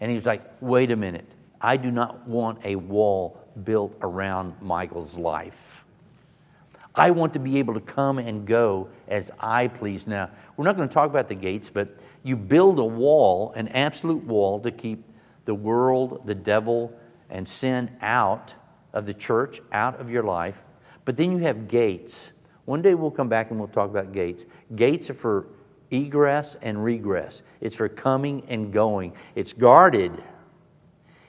[0.00, 1.30] And he was like, wait a minute.
[1.60, 5.84] I do not want a wall built around Michael's life.
[6.94, 10.06] I want to be able to come and go as I please.
[10.06, 13.68] Now, we're not going to talk about the gates, but you build a wall, an
[13.68, 15.04] absolute wall, to keep
[15.44, 16.98] the world, the devil,
[17.30, 18.54] and sin out
[18.92, 20.62] of the church out of your life.
[21.04, 22.32] But then you have gates.
[22.64, 24.46] One day we'll come back and we'll talk about gates.
[24.74, 25.46] Gates are for
[25.90, 29.12] egress and regress, it's for coming and going.
[29.34, 30.22] It's guarded,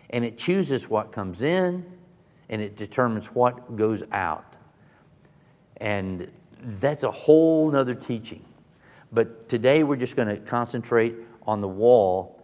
[0.10, 1.86] and it chooses what comes in,
[2.50, 4.56] and it determines what goes out.
[5.78, 8.46] And that's a whole nother teaching.
[9.12, 11.16] But today we're just going to concentrate
[11.48, 12.40] on the wall.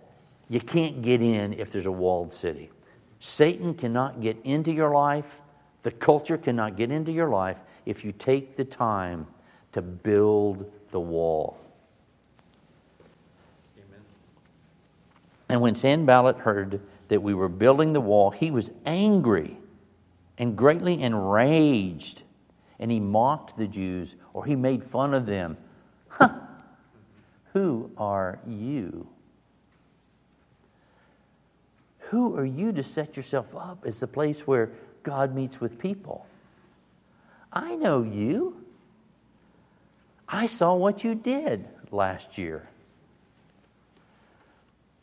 [0.49, 2.71] You can't get in if there's a walled city.
[3.19, 5.41] Satan cannot get into your life,
[5.83, 9.27] the culture cannot get into your life if you take the time
[9.71, 11.57] to build the wall.
[13.77, 14.01] Amen.
[15.49, 19.57] And when Sanballat heard that we were building the wall, he was angry
[20.37, 22.23] and greatly enraged.
[22.79, 25.57] And he mocked the Jews, or he made fun of them.
[26.09, 26.29] Huh.
[27.53, 29.07] Who are you?
[32.09, 34.71] Who are you to set yourself up as the place where
[35.03, 36.25] God meets with people?
[37.51, 38.63] I know you.
[40.27, 42.69] I saw what you did last year.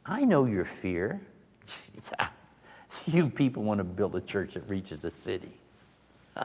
[0.06, 1.20] I know your fear.
[3.06, 5.52] you people want to build a church that reaches a city.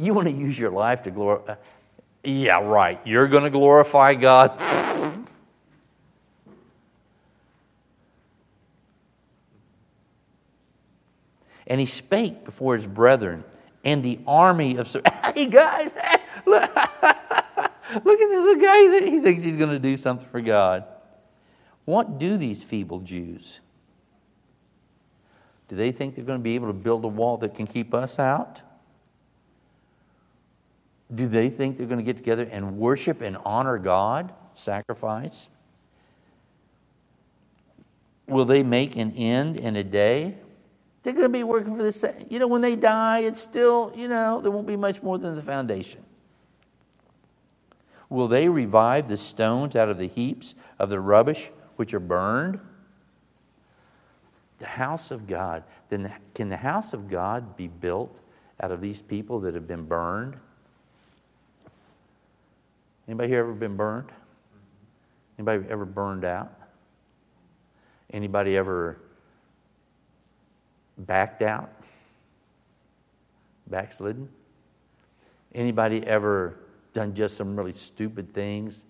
[0.00, 1.54] You want to use your life to glorify.
[1.54, 1.56] Uh,
[2.22, 3.00] yeah, right.
[3.04, 4.60] You're going to glorify God.
[11.68, 13.44] And he spake before his brethren
[13.84, 14.94] and the army of.
[15.34, 15.90] Hey, guys,
[16.46, 20.84] look, look at this little guy he thinks he's going to do something for God.
[21.84, 23.60] What do these feeble Jews?
[25.68, 27.94] Do they think they're going to be able to build a wall that can keep
[27.94, 28.62] us out?
[31.14, 35.48] Do they think they're going to get together and worship and honor God, sacrifice?
[38.26, 40.36] Will they make an end in a day?
[41.08, 42.26] They're going to be working for the same.
[42.28, 45.36] You know, when they die, it's still, you know, there won't be much more than
[45.36, 46.04] the foundation.
[48.10, 52.60] Will they revive the stones out of the heaps of the rubbish which are burned?
[54.58, 55.64] The house of God.
[55.88, 58.20] Then can the house of God be built
[58.60, 60.36] out of these people that have been burned?
[63.06, 64.12] Anybody here ever been burned?
[65.38, 66.52] Anybody ever burned out?
[68.12, 68.98] Anybody ever
[70.98, 71.70] backed out?
[73.66, 74.28] Backslidden?
[75.54, 76.58] Anybody ever
[76.92, 78.84] done just some really stupid things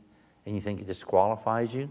[0.47, 1.91] and you think it disqualifies you?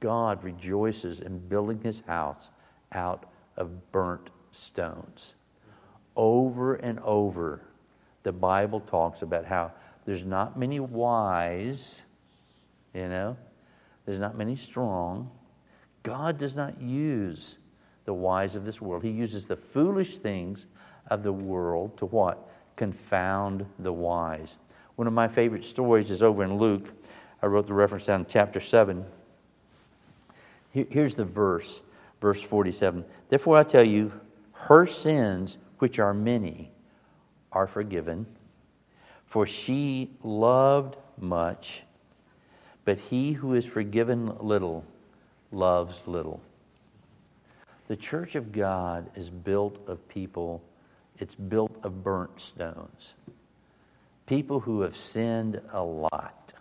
[0.00, 2.50] God rejoices in building his house
[2.92, 5.34] out of burnt stones.
[6.16, 7.62] Over and over,
[8.22, 9.72] the Bible talks about how
[10.04, 12.02] there's not many wise,
[12.92, 13.36] you know,
[14.04, 15.30] there's not many strong.
[16.02, 17.56] God does not use
[18.04, 19.02] the wise of this world.
[19.02, 20.66] He uses the foolish things
[21.08, 22.48] of the world to what?
[22.76, 24.56] Confound the wise.
[24.96, 26.92] One of my favorite stories is over in Luke.
[27.42, 29.04] I wrote the reference down in chapter 7.
[30.72, 31.82] Here's the verse,
[32.20, 33.04] verse 47.
[33.28, 34.12] Therefore, I tell you,
[34.52, 36.72] her sins, which are many,
[37.52, 38.26] are forgiven
[39.34, 41.82] for she loved much,
[42.84, 44.84] but he who is forgiven little
[45.50, 46.40] loves little.
[47.88, 50.62] The church of God is built of people,
[51.18, 53.14] it's built of burnt stones.
[54.26, 56.54] People who have sinned a lot.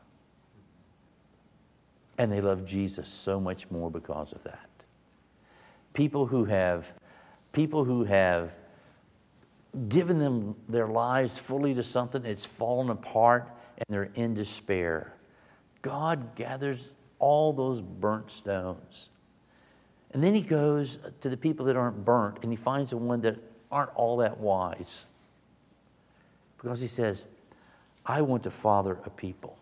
[2.18, 4.70] And they love Jesus so much more because of that.
[5.94, 6.92] People who have
[7.54, 8.52] people who have
[9.88, 15.14] given them their lives fully to something, it's fallen apart, and they're in despair.
[15.82, 19.10] God gathers all those burnt stones.
[20.14, 23.22] And then he goes to the people that aren't burnt, and he finds the one
[23.22, 23.38] that
[23.72, 25.06] aren't all that wise.
[26.58, 27.28] Because he says,
[28.06, 29.58] I want to father a people.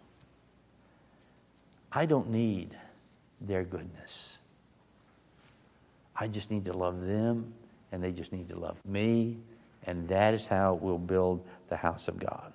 [1.92, 2.78] I don't need
[3.40, 4.38] their goodness.
[6.16, 7.54] I just need to love them,
[7.92, 9.38] and they just need to love me,
[9.88, 12.54] and that is how we'll build the house of God.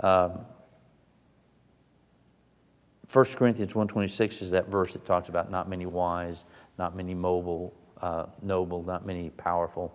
[0.00, 0.40] Um,
[3.12, 6.44] 1 Corinthians 1.26 is that verse that talks about not many wise,
[6.78, 9.92] not many mobile, uh, noble, not many powerful.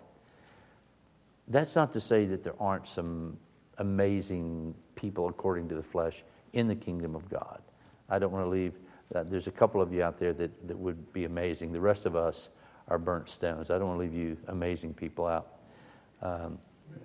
[1.48, 3.38] That's not to say that there aren't some
[3.78, 6.22] amazing people according to the flesh
[6.52, 7.60] in the kingdom of God.
[8.08, 8.74] I don't want to leave,
[9.14, 11.72] uh, there's a couple of you out there that, that would be amazing.
[11.72, 12.48] The rest of us
[12.88, 13.70] are burnt stones.
[13.70, 15.48] I don't want to leave you amazing people out.
[16.22, 16.58] Um,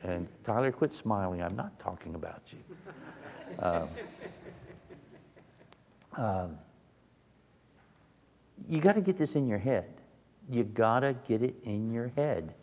[0.04, 1.42] and Tyler, quit smiling.
[1.42, 2.60] I'm not talking about you.
[3.60, 3.90] Um,
[6.24, 6.58] um,
[8.68, 9.86] you got to get this in your head.
[10.50, 12.54] You got to get it in your head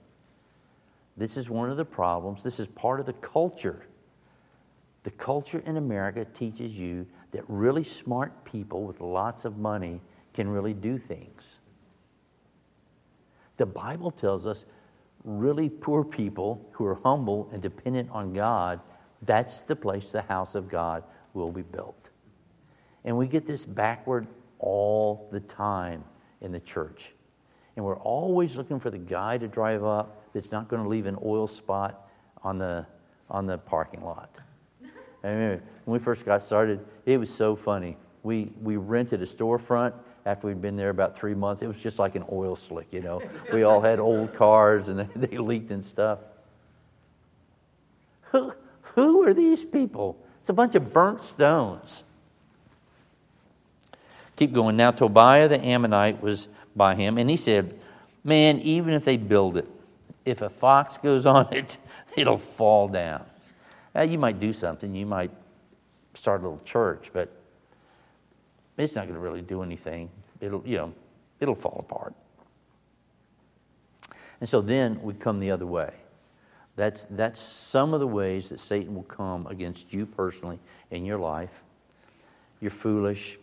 [1.17, 2.43] This is one of the problems.
[2.43, 3.87] This is part of the culture.
[5.03, 10.01] The culture in America teaches you that really smart people with lots of money
[10.35, 11.59] can really do things.
[13.59, 14.65] The Bible tells us
[15.25, 18.81] really poor people who are humble and dependent on God,
[19.23, 22.11] that's the place the house of God will be built.
[23.05, 24.27] And we get this backward
[24.61, 26.05] all the time
[26.41, 27.13] in the church.
[27.77, 31.07] And we're always looking for the guy to drive up that's not going to leave
[31.07, 32.09] an oil spot
[32.43, 32.87] on the,
[33.31, 34.39] on the parking lot.
[35.23, 37.97] I remember when we first got started, it was so funny.
[38.23, 39.95] We, we rented a storefront
[40.27, 41.63] after we'd been there about three months.
[41.63, 43.23] It was just like an oil slick, you know.
[43.53, 46.21] We all had old cars and they, leaked and stuff.
[48.33, 50.19] Who, who are these people?
[50.41, 52.05] It's a bunch of burnt stones.
[54.41, 54.75] Keep going.
[54.75, 57.79] Now, Tobiah the Ammonite was by him, and he said,
[58.25, 59.69] Man, even if they build it,
[60.25, 61.77] if a fox goes on it,
[62.17, 63.27] it'll fall down.
[63.95, 65.31] Now, you might do something, you might
[66.15, 67.29] start a little church, but
[68.79, 70.09] it's not going to really do anything.
[70.41, 70.95] It'll, you know,
[71.39, 72.15] it'll fall apart.
[74.41, 75.93] And so then we come the other way.
[76.77, 80.61] That's, that's some of the ways that Satan will come against you personally
[80.91, 81.63] in your life.
[82.63, 83.37] You're foolish.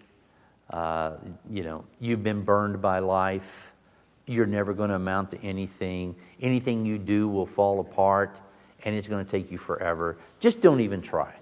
[0.70, 1.14] Uh,
[1.50, 3.72] you know, you've been burned by life.
[4.26, 6.16] You're never going to amount to anything.
[6.42, 8.40] Anything you do will fall apart,
[8.84, 10.18] and it's going to take you forever.
[10.40, 11.34] Just don't even try.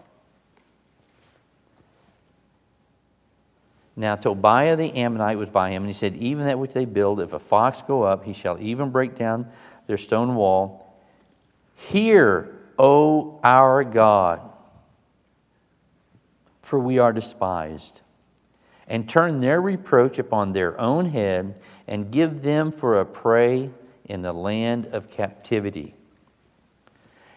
[3.96, 7.22] Now Tobiah the Ammonite was by him, and he said, Even that which they build,
[7.22, 9.50] if a fox go up, he shall even break down
[9.88, 10.94] their stone wall.
[11.76, 14.42] Hear, O our God,
[16.62, 18.02] for we are despised,
[18.88, 21.56] and turn their reproach upon their own head,
[21.88, 23.70] and give them for a prey
[24.06, 25.96] in the land of captivity.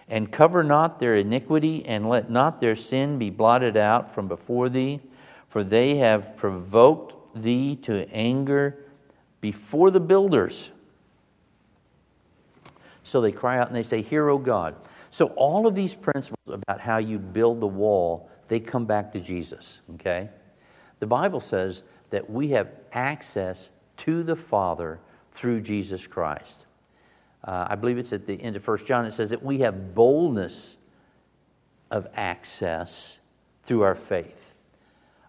[0.08, 4.68] And cover not their iniquity, and let not their sin be blotted out from before
[4.68, 5.00] thee
[5.48, 8.78] for they have provoked thee to anger
[9.40, 10.70] before the builders.
[13.02, 14.76] So they cry out and they say, Hear, O God.
[15.10, 19.20] So all of these principles about how you build the wall, they come back to
[19.20, 20.28] Jesus, okay?
[21.00, 25.00] The Bible says that we have access to the Father
[25.32, 26.66] through Jesus Christ.
[27.44, 29.94] Uh, I believe it's at the end of 1 John, it says that we have
[29.94, 30.76] boldness
[31.90, 33.18] of access
[33.62, 34.54] through our faith.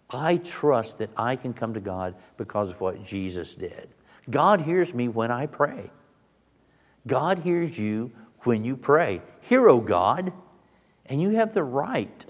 [0.10, 3.90] I trust that I can come to God because of what Jesus did.
[4.30, 5.92] God hears me when I pray.
[7.06, 8.12] God hears you
[8.42, 9.22] when you pray.
[9.42, 10.34] Hear, O God,
[11.06, 12.26] and you have the right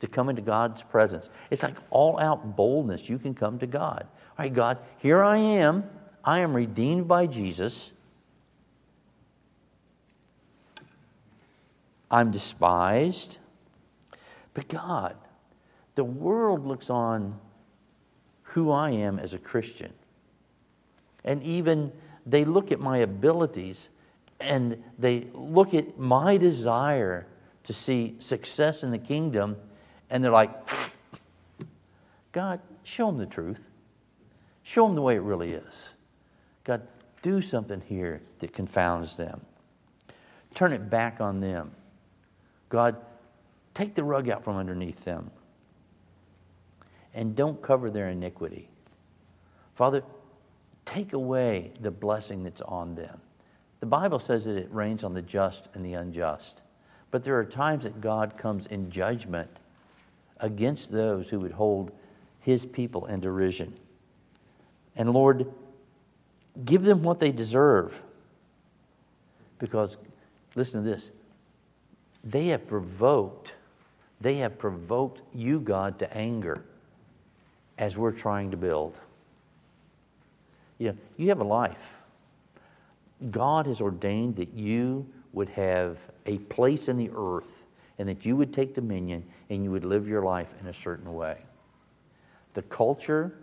[0.00, 1.28] to come into God's presence.
[1.50, 3.08] It's like all out boldness.
[3.08, 4.06] You can come to God.
[4.38, 5.84] All right, God, here I am.
[6.24, 7.92] I am redeemed by Jesus.
[12.10, 13.38] I'm despised.
[14.54, 15.16] But God,
[15.94, 17.38] the world looks on
[18.42, 19.92] who I am as a Christian.
[21.24, 21.92] And even
[22.24, 23.88] they look at my abilities
[24.40, 27.26] and they look at my desire
[27.64, 29.56] to see success in the kingdom
[30.10, 30.50] and they're like,
[32.32, 33.68] God, show them the truth.
[34.62, 35.94] Show them the way it really is.
[36.64, 36.86] God,
[37.22, 39.40] do something here that confounds them.
[40.54, 41.72] Turn it back on them.
[42.68, 42.96] God,
[43.74, 45.30] take the rug out from underneath them
[47.14, 48.68] and don't cover their iniquity.
[49.74, 50.02] Father,
[50.84, 53.20] take away the blessing that's on them.
[53.80, 56.62] The Bible says that it rains on the just and the unjust.
[57.10, 59.58] But there are times that God comes in judgment
[60.40, 61.90] against those who would hold
[62.40, 63.74] his people in derision.
[64.96, 65.52] And Lord,
[66.64, 68.00] give them what they deserve.
[69.58, 69.98] Because,
[70.54, 71.10] listen to this,
[72.24, 73.54] they have provoked,
[74.20, 76.62] they have provoked you, God, to anger
[77.76, 78.98] as we're trying to build.
[80.78, 81.94] You know, you have a life.
[83.30, 87.64] God has ordained that you would have a place in the earth
[87.98, 91.14] and that you would take dominion and you would live your life in a certain
[91.14, 91.38] way.
[92.54, 93.34] The culture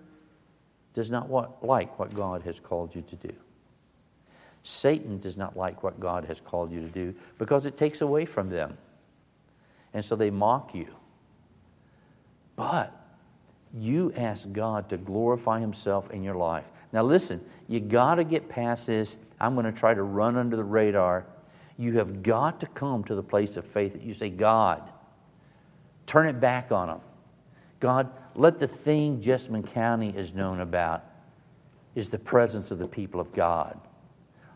[0.93, 1.29] does not
[1.61, 3.33] like what God has called you to do.
[4.63, 8.25] Satan does not like what God has called you to do because it takes away
[8.25, 8.77] from them.
[9.93, 10.87] And so they mock you.
[12.55, 12.93] But
[13.77, 16.65] you ask God to glorify Himself in your life.
[16.91, 19.17] Now, listen, you got to get past this.
[19.39, 21.25] I'm going to try to run under the radar.
[21.77, 24.81] You have got to come to the place of faith that you say, God,
[26.05, 27.01] turn it back on them.
[27.79, 31.03] God, let the thing Jessamine County is known about
[31.95, 33.79] is the presence of the people of God.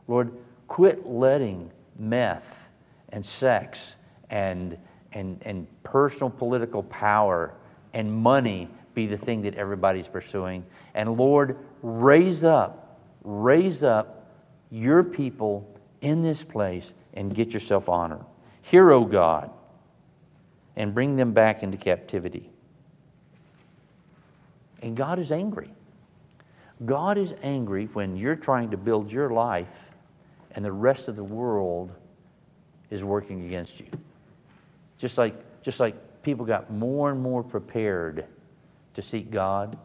[0.08, 0.32] Lord,
[0.68, 2.70] quit letting meth
[3.10, 3.96] and sex
[4.30, 4.78] and,
[5.12, 7.54] and, and personal political power
[7.94, 10.66] and money be the thing that everybody's pursuing.
[10.94, 14.32] And Lord, raise up, raise up
[14.70, 18.26] your people in this place and get yourself honor.
[18.62, 19.52] Hear, O God,
[20.76, 22.50] and bring them back into captivity.
[24.82, 25.72] And God is angry.
[26.86, 29.90] God is angry when you're trying to build your life
[30.52, 31.92] and the rest of the world
[32.90, 33.88] is working against you.
[34.98, 38.26] Just like, just like people got more and more prepared
[38.94, 39.78] to seek God,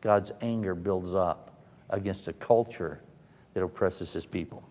[0.00, 3.00] God's anger builds up against a culture
[3.54, 4.67] that oppresses his people.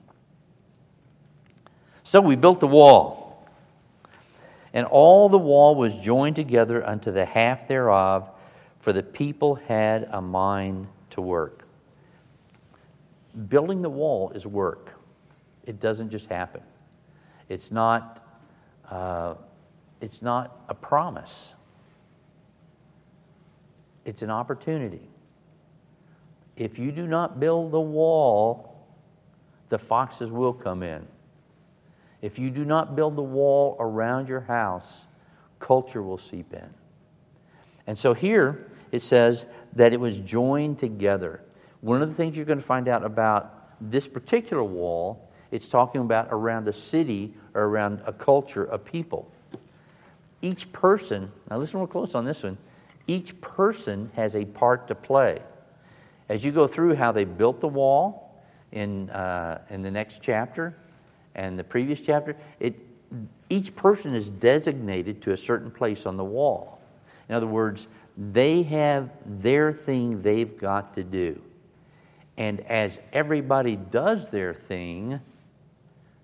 [2.08, 3.46] So we built the wall,
[4.72, 8.30] and all the wall was joined together unto the half thereof,
[8.80, 11.68] for the people had a mind to work.
[13.50, 14.98] Building the wall is work,
[15.66, 16.62] it doesn't just happen.
[17.50, 18.26] It's not,
[18.90, 19.34] uh,
[20.00, 21.56] it's not a promise,
[24.06, 25.10] it's an opportunity.
[26.56, 28.88] If you do not build the wall,
[29.68, 31.06] the foxes will come in.
[32.28, 35.08] If you do not build the wall around your house,
[35.60, 36.74] culture will seep in.
[37.88, 41.42] And so here it says that it was joined together.
[41.80, 46.02] One of the things you're going to find out about this particular wall, it's talking
[46.02, 49.32] about around a city or around a culture, a people.
[50.42, 52.58] Each person, now listen real close on this one,
[53.08, 55.42] each person has a part to play.
[56.28, 60.76] As you go through how they built the wall in, uh, in the next chapter
[61.38, 62.76] and the previous chapter, it,
[63.50, 66.82] each person is designated to a certain place on the wall.
[67.30, 71.42] In other words, they have their thing they've got to do.
[72.38, 75.22] And as everybody does their thing,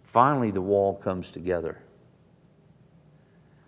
[0.04, 1.80] finally the wall comes together.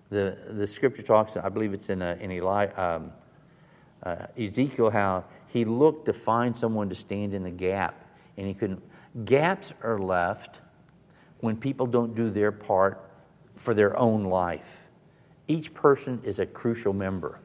[0.10, 3.12] The, the scripture talks, I believe it's in, a, in Eli, um,
[4.04, 8.06] uh, Ezekiel, how he looked to find someone to stand in the gap,
[8.38, 8.84] and he couldn't.
[9.26, 10.60] Gaps are left
[11.46, 13.10] when people don't do their part
[13.56, 14.90] for their own life.
[15.48, 17.40] Each person is a crucial member.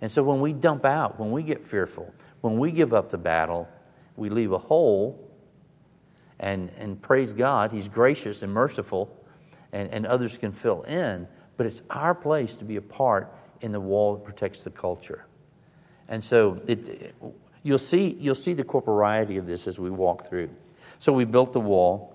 [0.00, 3.18] And so when we dump out, when we get fearful, when we give up the
[3.18, 3.68] battle,
[4.16, 5.20] we leave a hole.
[6.38, 9.14] And, and praise God, He's gracious and merciful,
[9.72, 11.26] and, and others can fill in.
[11.56, 15.26] But it's our place to be a part in the wall that protects the culture.
[16.08, 17.14] And so it,
[17.62, 20.50] you'll, see, you'll see the corporeity of this as we walk through.
[20.98, 22.13] So we built the wall,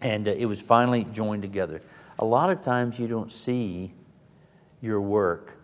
[0.00, 1.82] and uh, it was finally joined together.
[2.18, 3.94] A lot of times you don't see
[4.80, 5.56] your work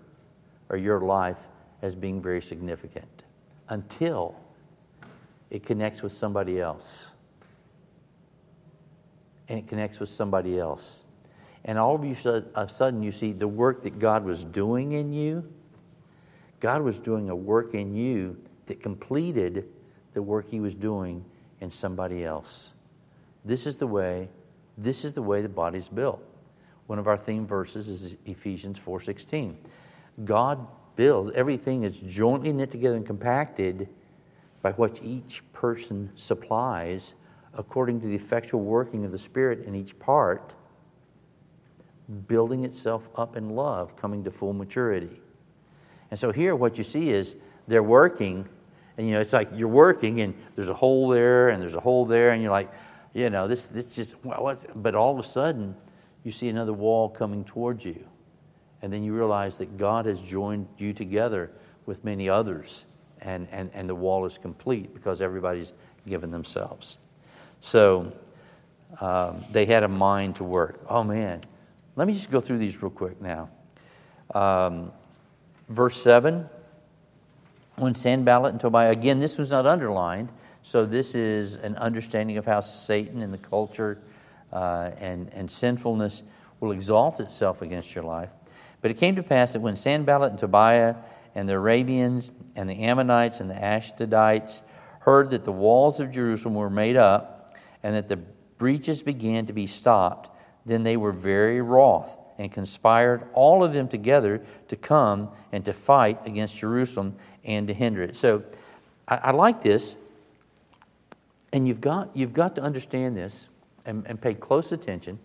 [0.69, 1.39] or your life
[1.83, 3.25] as being very significant
[3.69, 4.37] until
[5.51, 7.11] it connects with somebody else.
[9.49, 11.05] And it connects with somebody else.
[11.65, 14.93] And all of you, of a sudden, you see the work that God was doing
[14.93, 15.53] in you.
[16.61, 19.69] God was doing a work in you that completed
[20.15, 21.25] the work He was doing
[21.61, 22.73] in somebody else.
[23.47, 24.29] This is the way.
[24.77, 26.21] This is the way the body's built.
[26.89, 29.57] One of our theme verses is Ephesians 4:16.
[30.25, 30.67] God
[30.97, 33.89] builds, everything is jointly knit together and compacted
[34.63, 37.15] by what each person supplies
[37.55, 40.55] according to the effectual working of the Spirit in each part,
[42.27, 45.21] building itself up in love, coming to full maturity.
[46.11, 47.37] And so here, what you see is
[47.69, 48.49] they're working,
[48.97, 51.81] and you know, it's like you're working, and there's a hole there, and there's a
[51.81, 52.71] hole there, and you're like,
[53.17, 55.75] you know, this, this just, what's, but all of a sudden,
[56.23, 58.07] you see another wall coming towards you.
[58.83, 61.51] And then you realize that God has joined you together
[61.87, 62.85] with many others,
[63.23, 65.73] and, and, and the wall is complete because everybody's
[66.07, 66.99] given themselves.
[67.63, 68.13] So
[69.01, 70.85] um, they had a mind to work.
[70.87, 71.41] Oh, man.
[71.97, 73.49] Let me just go through these real quick now.
[74.35, 74.93] Um,
[75.71, 76.51] verse 7
[77.77, 80.31] when Sanballat and Tobiah, again, this was not underlined,
[80.67, 84.01] so this is an understanding of how Satan and the culture
[84.53, 86.25] uh, and, and sinfulness
[86.59, 88.31] will exalt itself against your life.
[88.81, 90.97] But it came to pass that when Sanballat and Tobiah
[91.37, 94.63] and the Arabians and the Ammonites and the Ashdodites
[95.03, 97.55] heard that the walls of Jerusalem were made up
[97.85, 98.17] and that the
[98.59, 103.87] breaches began to be stopped, then they were very wroth and conspired all of them
[103.87, 107.15] together to come and to fight against Jerusalem
[107.45, 108.17] and to hinder it.
[108.17, 108.43] So
[109.07, 109.95] I, I like this,
[111.53, 113.47] and you've got, you've got to understand this
[113.85, 115.19] and, and pay close attention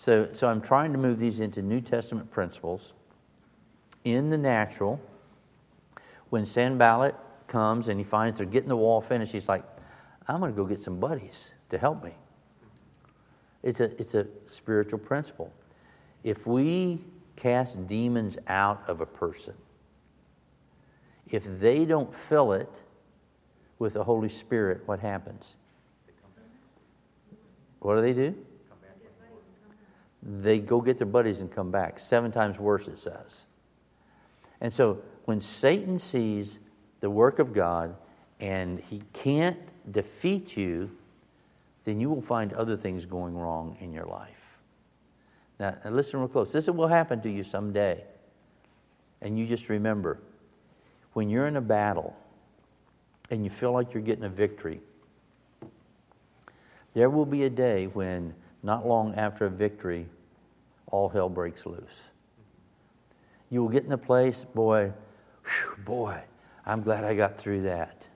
[0.00, 2.94] so, so I'm trying to move these into New Testament principles.
[4.02, 4.98] In the natural,
[6.30, 7.14] when Sanballat
[7.48, 9.62] comes and he finds they're getting the wall finished, he's like,
[10.26, 12.14] I'm going to go get some buddies to help me.
[13.62, 15.52] It's a, it's a spiritual principle.
[16.24, 17.04] If we
[17.36, 19.54] cast demons out of a person,
[21.30, 22.80] if they don't fill it
[23.80, 25.56] with the Holy Spirit, what happens?
[27.80, 28.36] What do they do?
[30.22, 31.98] They go get their buddies and come back.
[31.98, 33.46] Seven times worse, it says.
[34.60, 36.58] And so when Satan sees
[37.00, 37.96] the work of God
[38.38, 39.58] and he can't
[39.90, 40.90] defeat you,
[41.84, 44.58] then you will find other things going wrong in your life.
[45.58, 46.52] Now, listen real close.
[46.52, 48.04] This will happen to you someday.
[49.22, 50.18] And you just remember
[51.14, 52.14] when you're in a battle
[53.30, 54.80] and you feel like you're getting a victory,
[56.94, 60.06] there will be a day when, not long after a victory,
[60.90, 62.10] all hell breaks loose.
[63.48, 64.92] You will get in a place, boy,
[65.44, 66.20] whew, boy,
[66.66, 68.06] I'm glad I got through that.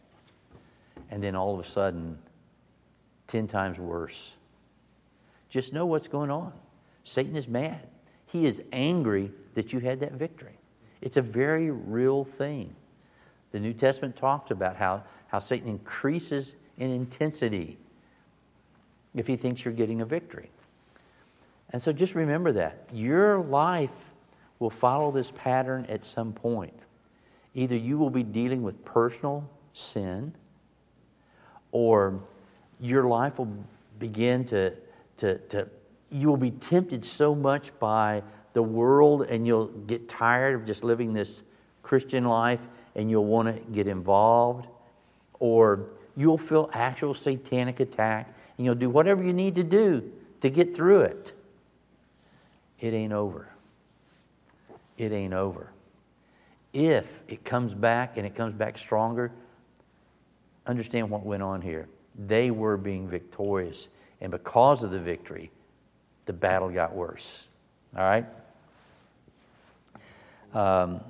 [1.11, 2.19] And then all of a sudden,
[3.29, 4.35] 10 times worse.
[5.49, 6.53] Just know what's going on.
[7.05, 7.87] Satan is mad.
[8.27, 10.59] He is angry that you had that victory.
[11.01, 12.75] It's a very real thing.
[13.55, 17.79] The New Testament talks about how, how Satan increases in intensity
[19.15, 20.51] if he thinks you're getting a victory.
[21.71, 22.89] And so just remember that.
[22.93, 24.11] Your life
[24.59, 26.75] will follow this pattern at some point.
[27.55, 30.35] Either you will be dealing with personal sin,
[31.71, 32.19] or
[32.81, 33.57] your life will
[34.01, 34.73] begin to,
[35.19, 35.69] to, to
[36.11, 40.83] you will be tempted so much by the world and you'll get tired of just
[40.83, 41.45] living this
[41.85, 44.67] Christian life and you'll want to get involved,
[45.41, 50.51] or you'll feel actual satanic attack and you'll do whatever you need to do to
[50.51, 51.33] get through it.
[52.81, 53.49] It ain't over.
[54.97, 55.71] It ain't over.
[56.73, 59.33] If it comes back and it comes back stronger,
[60.67, 61.89] understand what went on here.
[62.17, 63.89] They were being victorious,
[64.21, 65.51] and because of the victory,
[66.27, 67.47] the battle got worse.
[67.97, 68.27] All right?
[70.53, 71.01] Um,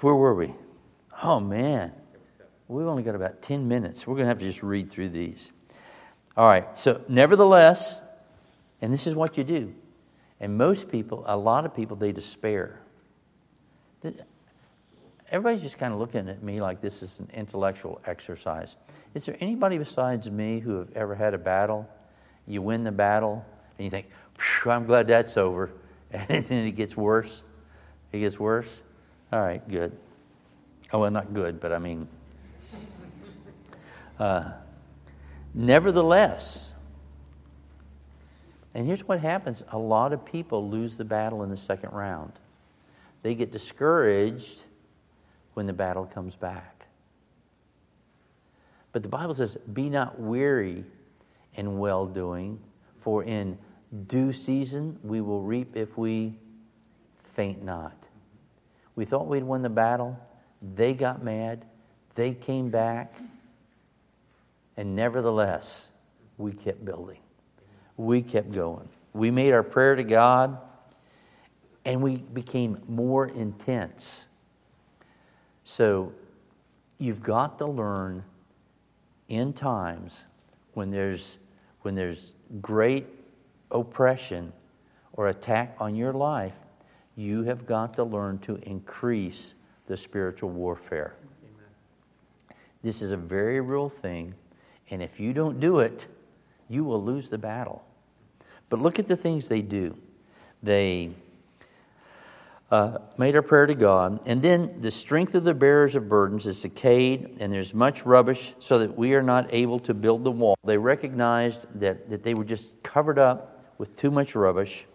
[0.00, 0.54] where were we?
[1.22, 1.92] Oh, man.
[2.68, 4.06] We've only got about 10 minutes.
[4.06, 5.50] We're going to have to just read through these.
[6.36, 6.78] All right.
[6.78, 8.00] So, nevertheless,
[8.80, 9.74] and this is what you do.
[10.38, 12.80] And most people, a lot of people, they despair.
[15.30, 18.76] Everybody's just kind of looking at me like this is an intellectual exercise.
[19.14, 21.88] Is there anybody besides me who have ever had a battle?
[22.46, 23.44] You win the battle,
[23.76, 24.06] and you think,
[24.64, 25.70] I'm glad that's over.
[26.12, 27.44] And then it gets worse.
[28.10, 28.82] It gets worse.
[29.32, 29.96] All right, good.
[30.92, 32.08] Oh, well, not good, but I mean.
[34.18, 34.52] Uh,
[35.54, 36.74] nevertheless,
[38.74, 42.32] and here's what happens a lot of people lose the battle in the second round.
[43.22, 44.64] They get discouraged
[45.54, 46.86] when the battle comes back.
[48.92, 50.84] But the Bible says, Be not weary
[51.54, 52.60] in well doing,
[52.98, 53.58] for in
[54.06, 56.34] due season we will reap if we
[57.34, 57.99] faint not.
[59.00, 60.20] We thought we'd won the battle.
[60.60, 61.64] They got mad.
[62.16, 63.16] They came back.
[64.76, 65.88] And nevertheless,
[66.36, 67.20] we kept building.
[67.96, 68.90] We kept going.
[69.14, 70.58] We made our prayer to God,
[71.86, 74.26] and we became more intense.
[75.64, 76.12] So
[76.98, 78.24] you've got to learn
[79.28, 80.24] in times
[80.74, 81.38] when there's,
[81.80, 83.06] when there's great
[83.70, 84.52] oppression
[85.14, 86.58] or attack on your life,
[87.20, 89.54] you have got to learn to increase
[89.86, 91.14] the spiritual warfare.
[91.42, 92.56] Amen.
[92.82, 94.34] This is a very real thing,
[94.90, 96.06] and if you don't do it,
[96.68, 97.84] you will lose the battle.
[98.68, 99.98] But look at the things they do.
[100.62, 101.10] They
[102.70, 104.20] uh, made our prayer to God.
[104.26, 108.54] And then the strength of the bearers of burdens is decayed, and there's much rubbish,
[108.60, 110.56] so that we are not able to build the wall.
[110.64, 114.86] They recognized that, that they were just covered up with too much rubbish.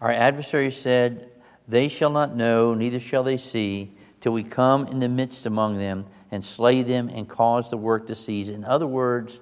[0.00, 1.30] Our adversary said,
[1.68, 5.78] They shall not know, neither shall they see, till we come in the midst among
[5.78, 8.48] them and slay them and cause the work to cease.
[8.48, 9.40] In other words,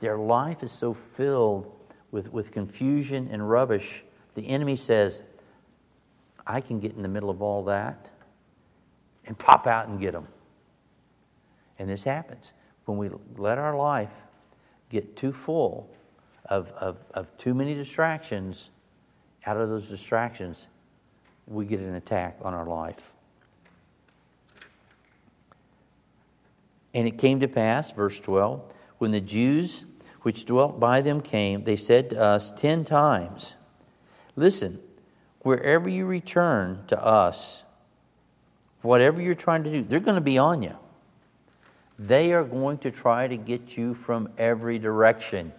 [0.00, 1.74] their life is so filled
[2.10, 4.04] with, with confusion and rubbish.
[4.34, 5.22] The enemy says,
[6.46, 8.10] I can get in the middle of all that
[9.26, 10.28] and pop out and get them.
[11.78, 12.52] And this happens
[12.86, 14.12] when we let our life
[14.88, 15.90] get too full
[16.46, 18.70] of, of, of too many distractions.
[19.46, 20.66] Out of those distractions,
[21.46, 23.12] we get an attack on our life.
[26.94, 28.62] And it came to pass, verse 12,
[28.98, 29.84] when the Jews
[30.22, 33.54] which dwelt by them came, they said to us ten times,
[34.36, 34.80] Listen,
[35.40, 37.62] wherever you return to us,
[38.82, 40.76] whatever you're trying to do, they're going to be on you.
[41.98, 45.52] They are going to try to get you from every direction.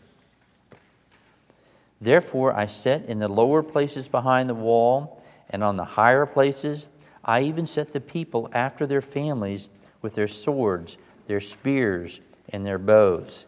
[2.01, 6.87] Therefore, I set in the lower places behind the wall, and on the higher places,
[7.25, 9.69] I even set the people after their families
[10.01, 10.97] with their swords,
[11.27, 13.45] their spears, and their bows.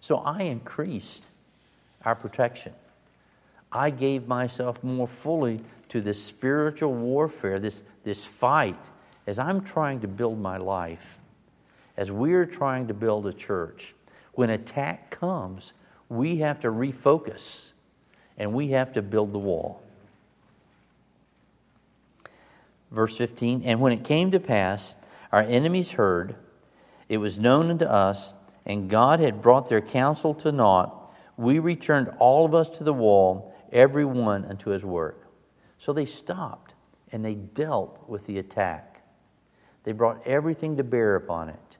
[0.00, 1.30] So I increased
[2.04, 2.74] our protection.
[3.70, 8.88] I gave myself more fully to this spiritual warfare, this, this fight,
[9.26, 11.18] as I'm trying to build my life,
[11.96, 13.94] as we're trying to build a church.
[14.32, 15.72] When attack comes,
[16.12, 17.72] we have to refocus
[18.36, 19.82] and we have to build the wall.
[22.90, 24.94] Verse 15 And when it came to pass,
[25.32, 26.34] our enemies heard,
[27.08, 28.34] it was known unto us,
[28.66, 30.98] and God had brought their counsel to naught.
[31.38, 35.26] We returned all of us to the wall, every one unto his work.
[35.78, 36.74] So they stopped
[37.10, 39.02] and they dealt with the attack.
[39.84, 41.78] They brought everything to bear upon it.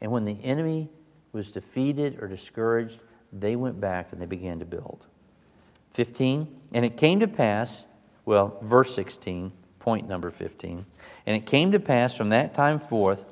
[0.00, 0.88] And when the enemy
[1.32, 3.00] was defeated or discouraged,
[3.32, 5.06] they went back and they began to build.
[5.92, 7.86] 15, and it came to pass,
[8.24, 10.86] well, verse 16, point number 15.
[11.26, 13.24] And it came to pass from that time forth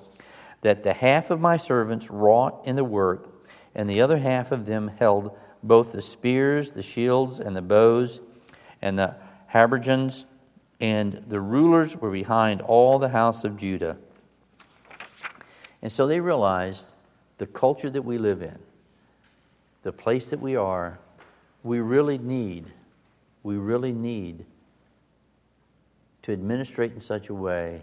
[0.63, 3.29] that the half of my servants wrought in the work,
[3.75, 8.21] and the other half of them held both the spears, the shields, and the bows,
[8.83, 9.15] and the
[9.53, 10.25] habergeons,
[10.81, 13.97] and the rulers were behind all the house of Judah.
[15.83, 16.95] And so they realized
[17.41, 18.59] the culture that we live in,
[19.83, 20.99] the place that we are,
[21.63, 22.67] we really need,
[23.43, 24.45] we really need
[26.21, 27.81] to administrate in such a way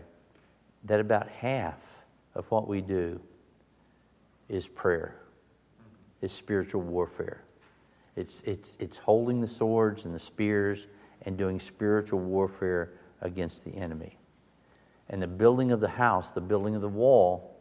[0.83, 2.03] that about half
[2.35, 3.19] of what we do
[4.47, 5.15] is prayer,
[6.21, 7.41] is spiritual warfare.
[8.15, 10.85] It's, it's, it's holding the swords and the spears
[11.23, 12.91] and doing spiritual warfare
[13.21, 14.19] against the enemy.
[15.09, 17.56] And the building of the house, the building of the wall,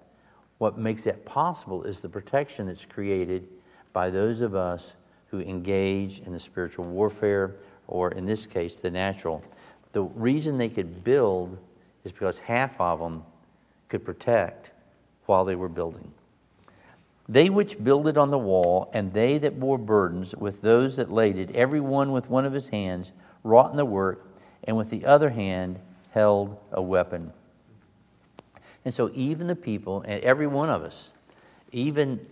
[0.59, 3.49] what makes that possible is the protection that's created
[3.93, 4.97] by those of us
[5.31, 9.43] who engage in the spiritual warfare, or in this case, the natural.
[9.93, 11.59] The reason they could build
[12.05, 13.25] is because half of them
[13.89, 14.71] could protect
[15.27, 16.13] while they were building.
[17.29, 21.57] They which builded on the wall, and they that bore burdens with those that laded,
[21.57, 24.29] every one with one of his hands wrought in the work,
[24.63, 25.81] and with the other hand
[26.11, 27.33] held a weapon.
[28.87, 31.11] And so, even the people, and every one of us,
[31.72, 32.24] even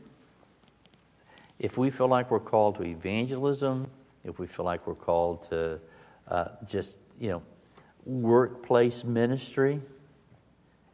[1.59, 3.91] if we feel like we're called to evangelism,
[4.23, 5.81] if we feel like we're called to
[6.29, 7.43] uh, just, you know,
[8.07, 9.81] workplace ministry,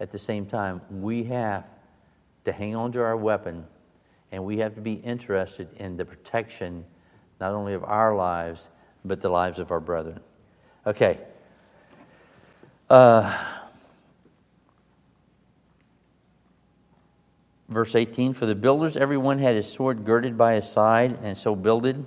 [0.00, 1.66] at the same time, we have
[2.46, 3.66] to hang on to our weapon
[4.32, 6.86] and we have to be interested in the protection
[7.38, 8.70] not only of our lives,
[9.04, 10.20] but the lives of our brethren.
[10.86, 11.18] Okay.
[12.88, 13.59] Uh,
[17.70, 21.56] verse 18 For the builders, everyone had his sword girded by his side, and so
[21.56, 22.04] builded.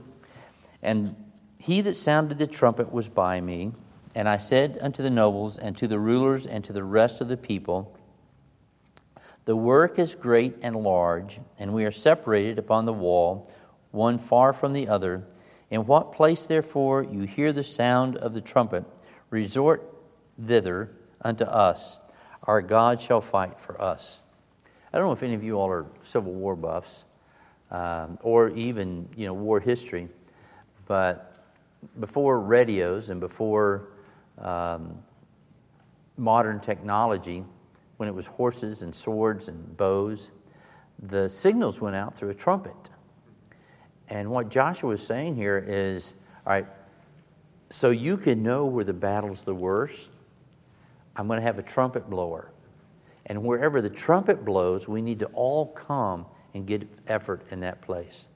[0.81, 1.15] And
[1.57, 3.71] he that sounded the trumpet was by me.
[4.13, 7.29] And I said unto the nobles, and to the rulers, and to the rest of
[7.29, 7.97] the people,
[9.45, 13.51] The work is great and large, and we are separated upon the wall,
[13.91, 15.23] one far from the other.
[15.71, 18.85] In what place, therefore, you hear the sound of the trumpet,
[19.29, 19.83] resort
[20.39, 20.91] thither
[21.21, 21.97] unto us.
[22.43, 24.22] Our God shall fight for us.
[24.93, 27.03] I don't know if any of you all are Civil War buffs
[27.71, 30.07] um, or even you know war history,
[30.85, 31.45] but
[31.99, 33.89] before radios and before
[34.37, 34.99] um,
[36.15, 37.43] modern technology,
[37.97, 40.29] when it was horses and swords and bows,
[41.01, 42.91] the signals went out through a trumpet.
[44.09, 46.13] And what Joshua is saying here is
[46.45, 46.67] all right,
[47.71, 50.09] so you can know where the battle's the worst,
[51.15, 52.52] I'm going to have a trumpet blower.
[53.25, 57.81] And wherever the trumpet blows, we need to all come and get effort in that
[57.81, 58.27] place.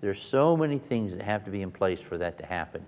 [0.00, 2.84] There's so many things that have to be in place for that to happen.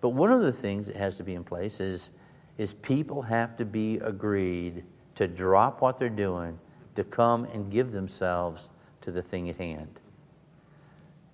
[0.00, 2.10] But one of the things that has to be in place is,
[2.58, 4.84] is people have to be agreed
[5.14, 6.58] to drop what they're doing
[6.94, 10.00] to come and give themselves to the thing at hand.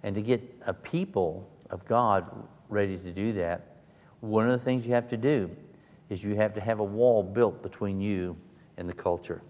[0.03, 2.31] And to get a people of God
[2.69, 3.77] ready to do that,
[4.21, 5.51] one of the things you have to do
[6.09, 8.37] is you have to have a wall built between you
[8.77, 9.43] in the culture.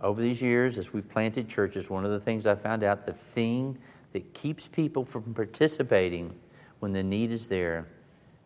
[0.00, 3.12] Over these years, as we've planted churches, one of the things I found out the
[3.12, 3.78] thing
[4.12, 6.34] that keeps people from participating
[6.78, 7.86] when the need is there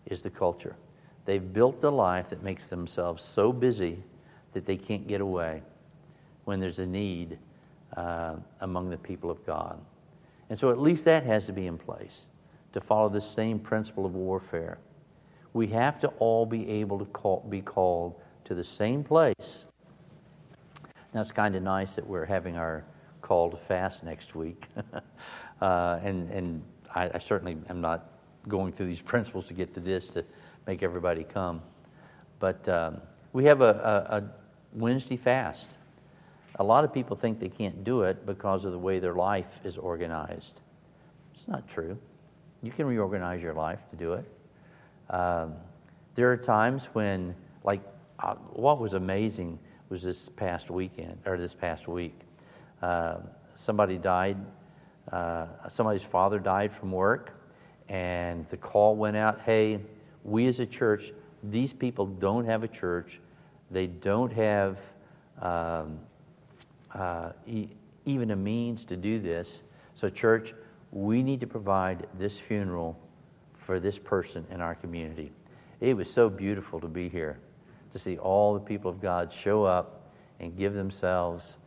[0.06, 0.76] is the culture.
[1.24, 4.02] They've built a life that makes themselves so busy
[4.52, 5.62] that they can't get away
[6.44, 7.38] when there's a need
[7.96, 9.80] uh, among the people of God.
[10.50, 12.26] And so, at least that has to be in place
[12.72, 14.78] to follow the same principle of warfare.
[15.52, 19.64] We have to all be able to call, be called to the same place
[21.20, 22.84] It's kind of nice that we're having our
[23.20, 24.66] call to fast next week.
[25.60, 26.62] uh, and and
[26.94, 28.10] I, I, certainly am not
[28.48, 30.24] going through these principles to get to this to
[30.66, 31.62] make everybody come.
[32.40, 33.00] But um,
[33.32, 34.24] we have a, a, a
[34.72, 35.76] Wednesday fast.
[36.56, 39.58] A lot of people think they can't do it because of the way their life
[39.64, 40.60] is organized.
[41.34, 41.96] It's not true.
[42.62, 44.24] You can reorganize your life to do it.
[45.10, 45.54] Um,
[46.14, 47.34] there are times when,
[47.64, 47.80] like,
[48.18, 49.58] uh, what was amazing
[49.94, 52.18] was this past weekend or this past week.
[52.82, 53.18] Uh,
[53.54, 54.36] somebody died.
[55.12, 57.38] Uh, somebody's father died from work,
[57.88, 59.42] and the call went out.
[59.42, 59.78] Hey,
[60.24, 61.12] we as a church,
[61.44, 63.20] these people don't have a church.
[63.70, 64.80] They don't have
[65.40, 66.00] um,
[66.92, 67.68] uh, e-
[68.04, 69.62] even a means to do this.
[69.94, 70.54] So, church,
[70.90, 72.98] we need to provide this funeral
[73.54, 75.30] for this person in our community.
[75.80, 77.38] It was so beautiful to be here,
[77.94, 81.58] to see all the people of God show up and give themselves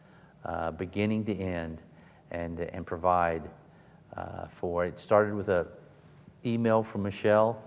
[0.43, 1.81] uh, beginning to end
[2.31, 3.49] and, and provide
[4.17, 4.99] uh, for it.
[4.99, 5.65] started with an
[6.45, 7.63] email from Michelle,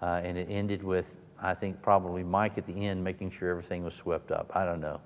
[0.00, 3.84] uh, and it ended with, I think, probably Mike at the end making sure everything
[3.84, 4.50] was swept up.
[4.56, 5.02] I don't know.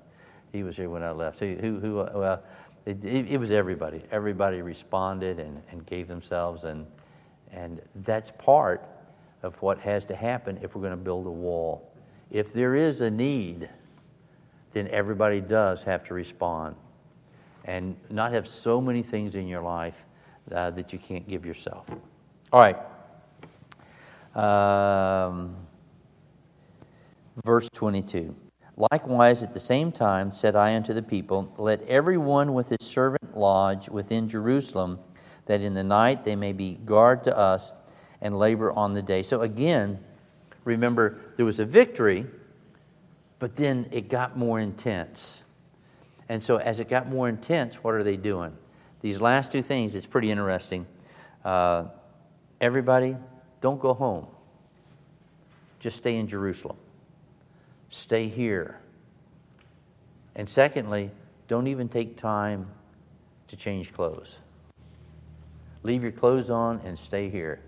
[0.52, 1.40] He was here when I left.
[1.40, 2.42] Who, who, who uh, well,
[2.86, 4.04] it, it, it was everybody.
[4.12, 6.86] Everybody responded and, and gave themselves, and,
[7.50, 8.88] and that's part
[9.42, 11.90] of what has to happen if we're going to build a wall.
[12.34, 13.68] If there is a need,
[14.72, 16.74] then everybody does have to respond
[17.64, 20.04] and not have so many things in your life
[20.50, 21.88] uh, that you can't give yourself.
[22.52, 22.76] All right.
[24.36, 25.54] Um,
[27.44, 28.34] verse 22.
[28.90, 32.84] Likewise, at the same time, said I unto the people, Let every one with his
[32.84, 34.98] servant lodge within Jerusalem,
[35.46, 37.72] that in the night they may be guard to us
[38.20, 39.22] and labor on the day.
[39.22, 40.00] So again,
[40.64, 42.26] remember, there was a victory,
[43.38, 45.42] but then it got more intense.
[46.28, 48.56] And so, as it got more intense, what are they doing?
[49.00, 50.86] These last two things, it's pretty interesting.
[51.44, 51.84] Uh,
[52.60, 53.16] everybody,
[53.60, 54.26] don't go home.
[55.78, 56.78] Just stay in Jerusalem.
[57.90, 58.80] Stay here.
[60.34, 61.10] And secondly,
[61.46, 62.68] don't even take time
[63.48, 64.38] to change clothes.
[65.82, 67.60] Leave your clothes on and stay here.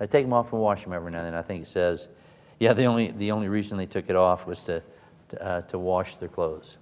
[0.00, 1.34] I take them off and wash them every now and then.
[1.34, 2.08] I think it says,
[2.64, 4.82] yeah, the only, the only reason they took it off was to,
[5.28, 6.78] to, uh, to wash their clothes.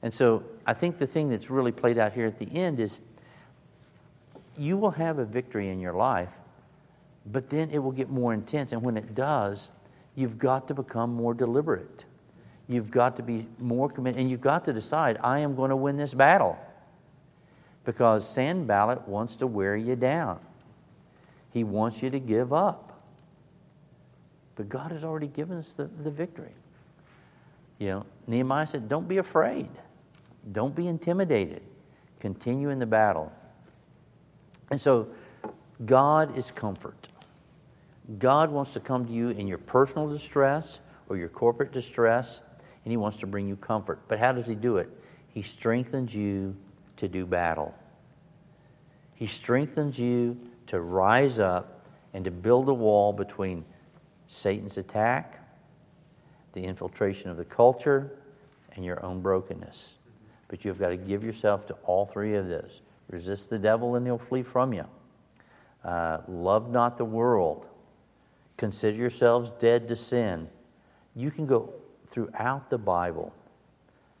[0.00, 3.00] And so I think the thing that's really played out here at the end is
[4.56, 6.30] you will have a victory in your life,
[7.26, 8.72] but then it will get more intense.
[8.72, 9.68] And when it does,
[10.14, 12.06] you've got to become more deliberate.
[12.66, 15.76] You've got to be more committed, and you've got to decide, I am going to
[15.76, 16.58] win this battle.
[17.84, 20.40] Because Sanballat wants to wear you down.
[21.52, 22.93] He wants you to give up.
[24.56, 26.52] But God has already given us the, the victory.
[27.78, 29.68] You know, Nehemiah said, Don't be afraid.
[30.52, 31.62] Don't be intimidated.
[32.20, 33.32] Continue in the battle.
[34.70, 35.08] And so,
[35.84, 37.08] God is comfort.
[38.18, 42.40] God wants to come to you in your personal distress or your corporate distress,
[42.84, 44.00] and He wants to bring you comfort.
[44.08, 44.88] But how does He do it?
[45.28, 46.56] He strengthens you
[46.96, 47.74] to do battle.
[49.14, 53.64] He strengthens you to rise up and to build a wall between
[54.28, 55.40] Satan's attack,
[56.52, 58.12] the infiltration of the culture,
[58.74, 59.96] and your own brokenness.
[60.48, 62.80] But you've got to give yourself to all three of those.
[63.08, 64.86] Resist the devil and he'll flee from you.
[65.84, 67.66] Uh, love not the world.
[68.56, 70.48] Consider yourselves dead to sin.
[71.14, 71.74] You can go
[72.06, 73.34] throughout the Bible.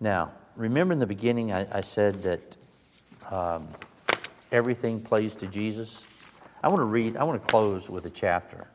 [0.00, 2.56] Now, remember in the beginning, I, I said that
[3.30, 3.68] um,
[4.52, 6.06] everything plays to Jesus?
[6.62, 8.66] I want to read, I want to close with a chapter.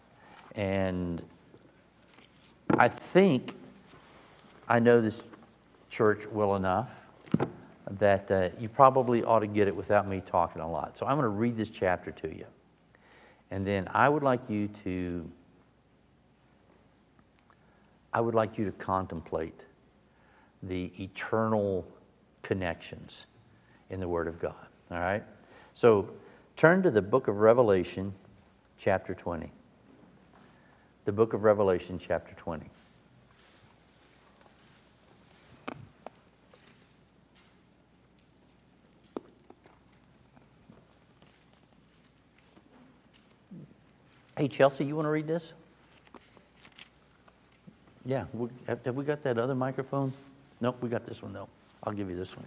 [0.56, 1.22] And
[2.72, 3.56] I think
[4.68, 5.24] I know this
[5.89, 6.89] church well enough
[7.89, 10.97] that uh, you probably ought to get it without me talking a lot.
[10.97, 12.45] So I'm going to read this chapter to you.
[13.52, 15.30] And then I would like you to
[18.12, 19.66] I would like you to contemplate
[20.64, 21.86] the eternal
[22.41, 23.28] connections
[23.89, 24.56] in the Word of God.
[24.91, 25.24] All right?
[25.74, 26.10] So
[26.56, 28.14] turn to the book of Revelation,
[28.78, 29.52] chapter 20.
[31.10, 32.68] The book of Revelation, chapter 20.
[44.38, 45.53] Hey, Chelsea, you want to read this?
[48.05, 48.26] Yeah.
[48.32, 50.14] We, have, have we got that other microphone?
[50.62, 51.49] Nope, we got this one, though.
[51.82, 52.45] I'll give you this one.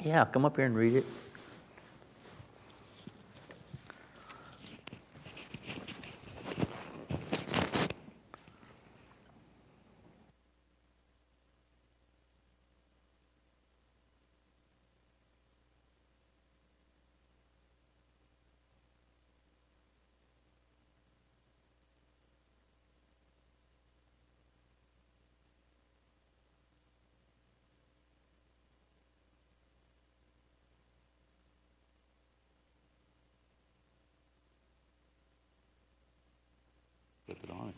[0.00, 1.06] Yeah, come up here and read it.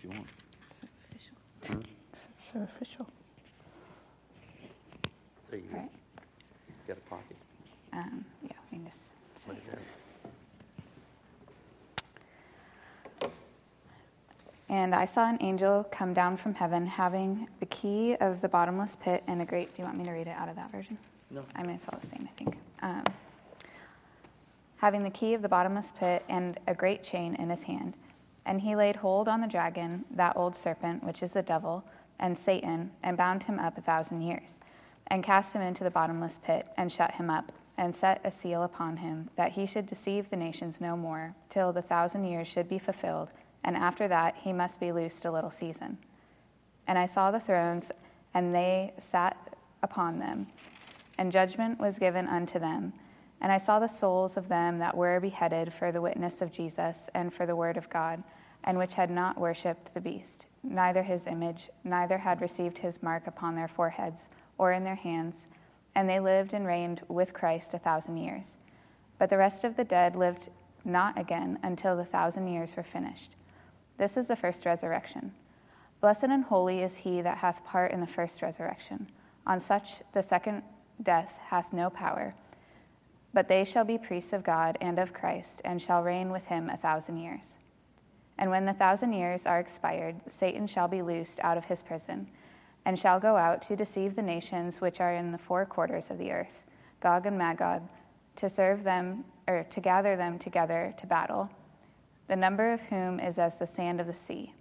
[0.02, 0.26] if you want.
[0.70, 1.36] So official.
[1.66, 1.80] Hmm?
[2.38, 3.06] So official.
[5.50, 5.76] There you go.
[5.78, 5.90] Right.
[6.88, 7.36] Got a pocket.
[7.92, 9.48] Um, yeah, we can just say.
[9.48, 9.78] Look at that.
[14.92, 18.94] And I saw an angel come down from heaven having the key of the bottomless
[18.94, 19.74] pit and a great.
[19.74, 20.98] Do you want me to read it out of that version?
[21.30, 21.46] No.
[21.56, 22.58] I mean, it's all the same, I think.
[22.82, 23.04] Um,
[24.76, 27.94] having the key of the bottomless pit and a great chain in his hand.
[28.44, 31.84] And he laid hold on the dragon, that old serpent, which is the devil,
[32.18, 34.60] and Satan, and bound him up a thousand years,
[35.06, 38.62] and cast him into the bottomless pit, and shut him up, and set a seal
[38.62, 42.68] upon him, that he should deceive the nations no more, till the thousand years should
[42.68, 43.30] be fulfilled,
[43.64, 45.98] and after that he must be loosed a little season.
[46.86, 47.92] And I saw the thrones,
[48.34, 50.48] and they sat upon them,
[51.18, 52.92] and judgment was given unto them.
[53.40, 57.10] And I saw the souls of them that were beheaded for the witness of Jesus
[57.14, 58.22] and for the word of God,
[58.64, 63.26] and which had not worshipped the beast, neither his image, neither had received his mark
[63.26, 65.48] upon their foreheads or in their hands.
[65.94, 68.56] And they lived and reigned with Christ a thousand years.
[69.18, 70.48] But the rest of the dead lived
[70.84, 73.32] not again until the thousand years were finished.
[73.98, 75.32] This is the first resurrection.
[76.00, 79.06] Blessed and holy is he that hath part in the first resurrection.
[79.46, 80.62] On such the second
[81.02, 82.34] death hath no power.
[83.32, 86.68] But they shall be priests of God and of Christ, and shall reign with him
[86.68, 87.56] a thousand years.
[88.38, 92.28] And when the thousand years are expired, Satan shall be loosed out of his prison,
[92.84, 96.18] and shall go out to deceive the nations which are in the four quarters of
[96.18, 96.62] the earth,
[97.00, 97.82] Gog and Magog,
[98.36, 101.50] to serve them, or to gather them together to battle,
[102.28, 104.54] the number of whom is as the sand of the sea.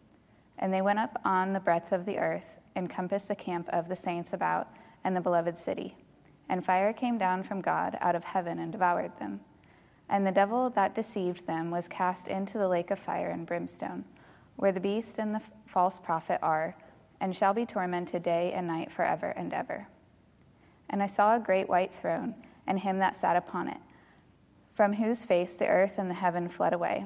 [0.57, 3.89] And they went up on the breadth of the earth, and compassed the camp of
[3.89, 4.67] the saints about,
[5.03, 5.95] and the beloved city.
[6.49, 9.41] And fire came down from God out of heaven and devoured them.
[10.09, 14.05] And the devil that deceived them was cast into the lake of fire and brimstone,
[14.57, 16.75] where the beast and the false prophet are,
[17.19, 19.87] and shall be tormented day and night forever and ever.
[20.89, 22.35] And I saw a great white throne,
[22.67, 23.77] and him that sat upon it,
[24.73, 27.05] from whose face the earth and the heaven fled away,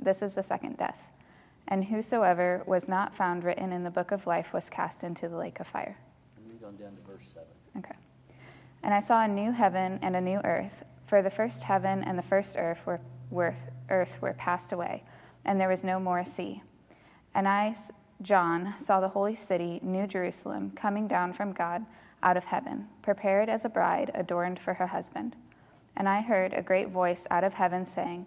[0.00, 1.06] This is the second death.
[1.68, 5.36] And whosoever was not found written in the book of life was cast into the
[5.36, 5.96] lake of fire.
[6.36, 7.46] And read on down to verse 7.
[7.78, 7.94] Okay.
[8.82, 12.18] And I saw a new heaven and a new earth, for the first heaven and
[12.18, 13.54] the first earth were, were,
[13.88, 15.04] earth were passed away,
[15.44, 16.62] and there was no more sea.
[17.34, 17.76] And I,
[18.22, 21.84] John, saw the holy city, New Jerusalem, coming down from God
[22.22, 25.36] out of heaven, prepared as a bride adorned for her husband.
[25.96, 28.26] And I heard a great voice out of heaven saying,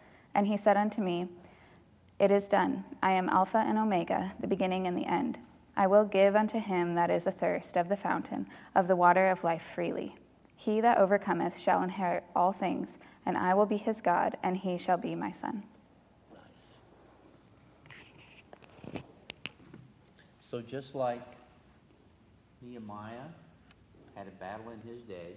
[0.33, 1.27] And he said unto me,
[2.19, 2.83] It is done.
[3.01, 5.39] I am Alpha and Omega, the beginning and the end.
[5.75, 9.43] I will give unto him that is athirst of the fountain of the water of
[9.43, 10.15] life freely.
[10.55, 14.77] He that overcometh shall inherit all things, and I will be his God, and he
[14.77, 15.63] shall be my son.
[16.31, 16.77] Nice.
[20.39, 21.25] So, just like
[22.61, 23.29] Nehemiah
[24.13, 25.33] had a battle in his day,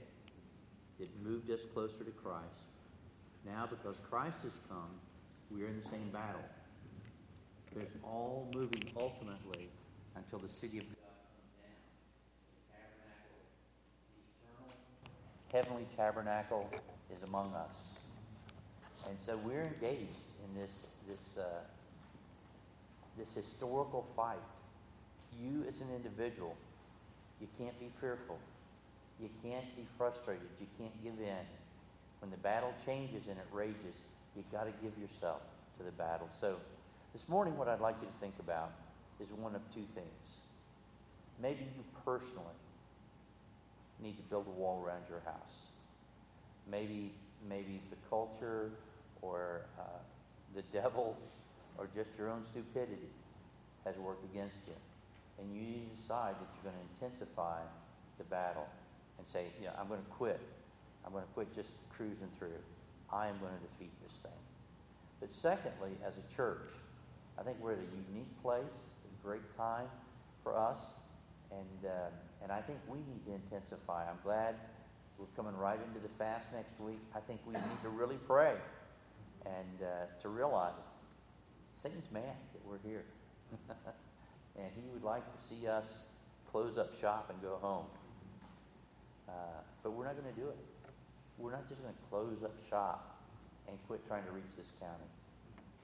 [0.99, 2.64] it moved us closer to Christ.
[3.47, 4.91] Now, because Christ has come,
[5.51, 6.45] we are in the same battle.
[7.75, 9.69] There's all moving ultimately
[10.17, 11.05] until the city of God
[15.55, 16.69] heavenly tabernacle
[17.13, 17.71] is among us.
[19.09, 21.61] And so we're engaged in this, this, uh,
[23.17, 24.43] this historical fight.
[25.41, 26.57] You, as an individual,
[27.41, 28.39] you can't be fearful.
[29.21, 30.49] You can't be frustrated.
[30.61, 31.47] You can't give in.
[32.25, 33.93] When the battle changes and it rages,
[34.35, 35.43] you've got to give yourself
[35.77, 36.27] to the battle.
[36.41, 36.57] So,
[37.13, 38.73] this morning, what I'd like you to think about
[39.21, 40.25] is one of two things.
[41.39, 42.57] Maybe you personally
[44.03, 45.69] need to build a wall around your house.
[46.67, 47.13] Maybe,
[47.47, 48.71] maybe the culture
[49.21, 49.83] or uh,
[50.57, 51.19] the devil
[51.77, 53.13] or just your own stupidity
[53.85, 54.81] has worked against you.
[55.39, 57.61] And you decide that you're going to intensify
[58.17, 58.67] the battle
[59.19, 60.41] and say, yeah, I'm going to quit.
[61.05, 62.61] I'm going to quit just cruising through.
[63.13, 64.41] I am going to defeat this thing.
[65.21, 66.71] But secondly, as a church,
[67.39, 69.87] I think we're at a unique place, a great time
[70.43, 70.79] for us,
[71.51, 74.09] and, uh, and I think we need to intensify.
[74.09, 74.55] I'm glad
[75.19, 77.01] we're coming right into the fast next week.
[77.15, 78.55] I think we need to really pray
[79.47, 80.73] and uh, to realize
[81.83, 83.05] Satan's mad that we're here.
[84.59, 85.85] and he would like to see us
[86.51, 87.87] close up shop and go home.
[89.29, 89.33] Uh,
[89.83, 90.57] but we're not going to do it.
[91.39, 93.19] We're not just going to close up shop
[93.69, 95.11] and quit trying to reach this county.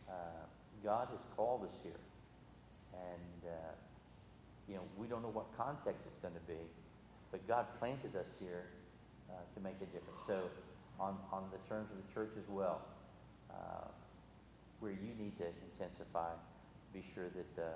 [0.08, 0.46] Uh,
[0.84, 2.00] God has called us here.
[2.94, 3.72] And, uh,
[4.68, 6.60] you know, we don't know what context it's going to be,
[7.30, 8.66] but God planted us here
[9.30, 10.22] uh, to make a difference.
[10.26, 10.50] So,
[10.98, 12.82] on, on the terms of the church as well,
[13.50, 13.88] uh,
[14.80, 16.30] where you need to intensify,
[16.92, 17.66] be sure that uh,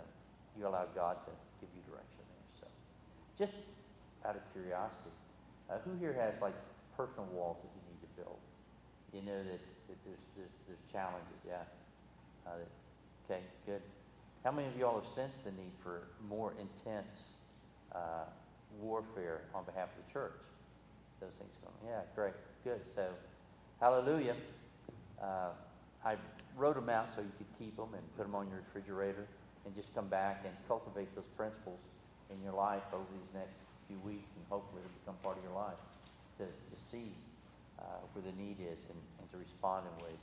[0.58, 2.46] you allow God to give you direction there.
[2.60, 2.66] So,
[3.38, 3.56] just
[4.26, 5.14] out of curiosity,
[5.70, 6.54] uh, who here has like
[6.96, 8.40] personal walls that you need to build?
[9.12, 11.62] You know that, that there's, there's, there's challenges, yeah.
[12.46, 12.62] Uh,
[13.26, 13.82] okay, good.
[14.44, 17.38] How many of y'all have sensed the need for more intense
[17.94, 18.28] uh,
[18.80, 20.36] warfare on behalf of the church?
[21.20, 22.34] Those things going, yeah, great,
[22.64, 22.80] good.
[22.94, 23.08] So,
[23.80, 24.34] hallelujah.
[25.22, 25.56] Uh,
[26.04, 26.16] I
[26.56, 29.26] wrote them out so you could keep them and put them on your refrigerator
[29.64, 31.80] and just come back and cultivate those principles
[32.30, 33.56] in your life over these next
[33.88, 35.80] few weeks and hopefully it'll become part of your life
[36.38, 37.12] to, to see
[37.78, 37.82] uh,
[38.12, 40.22] where the need is and, and to respond in ways.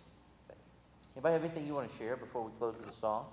[1.15, 3.25] Anybody have anything you want to share before we close with the song?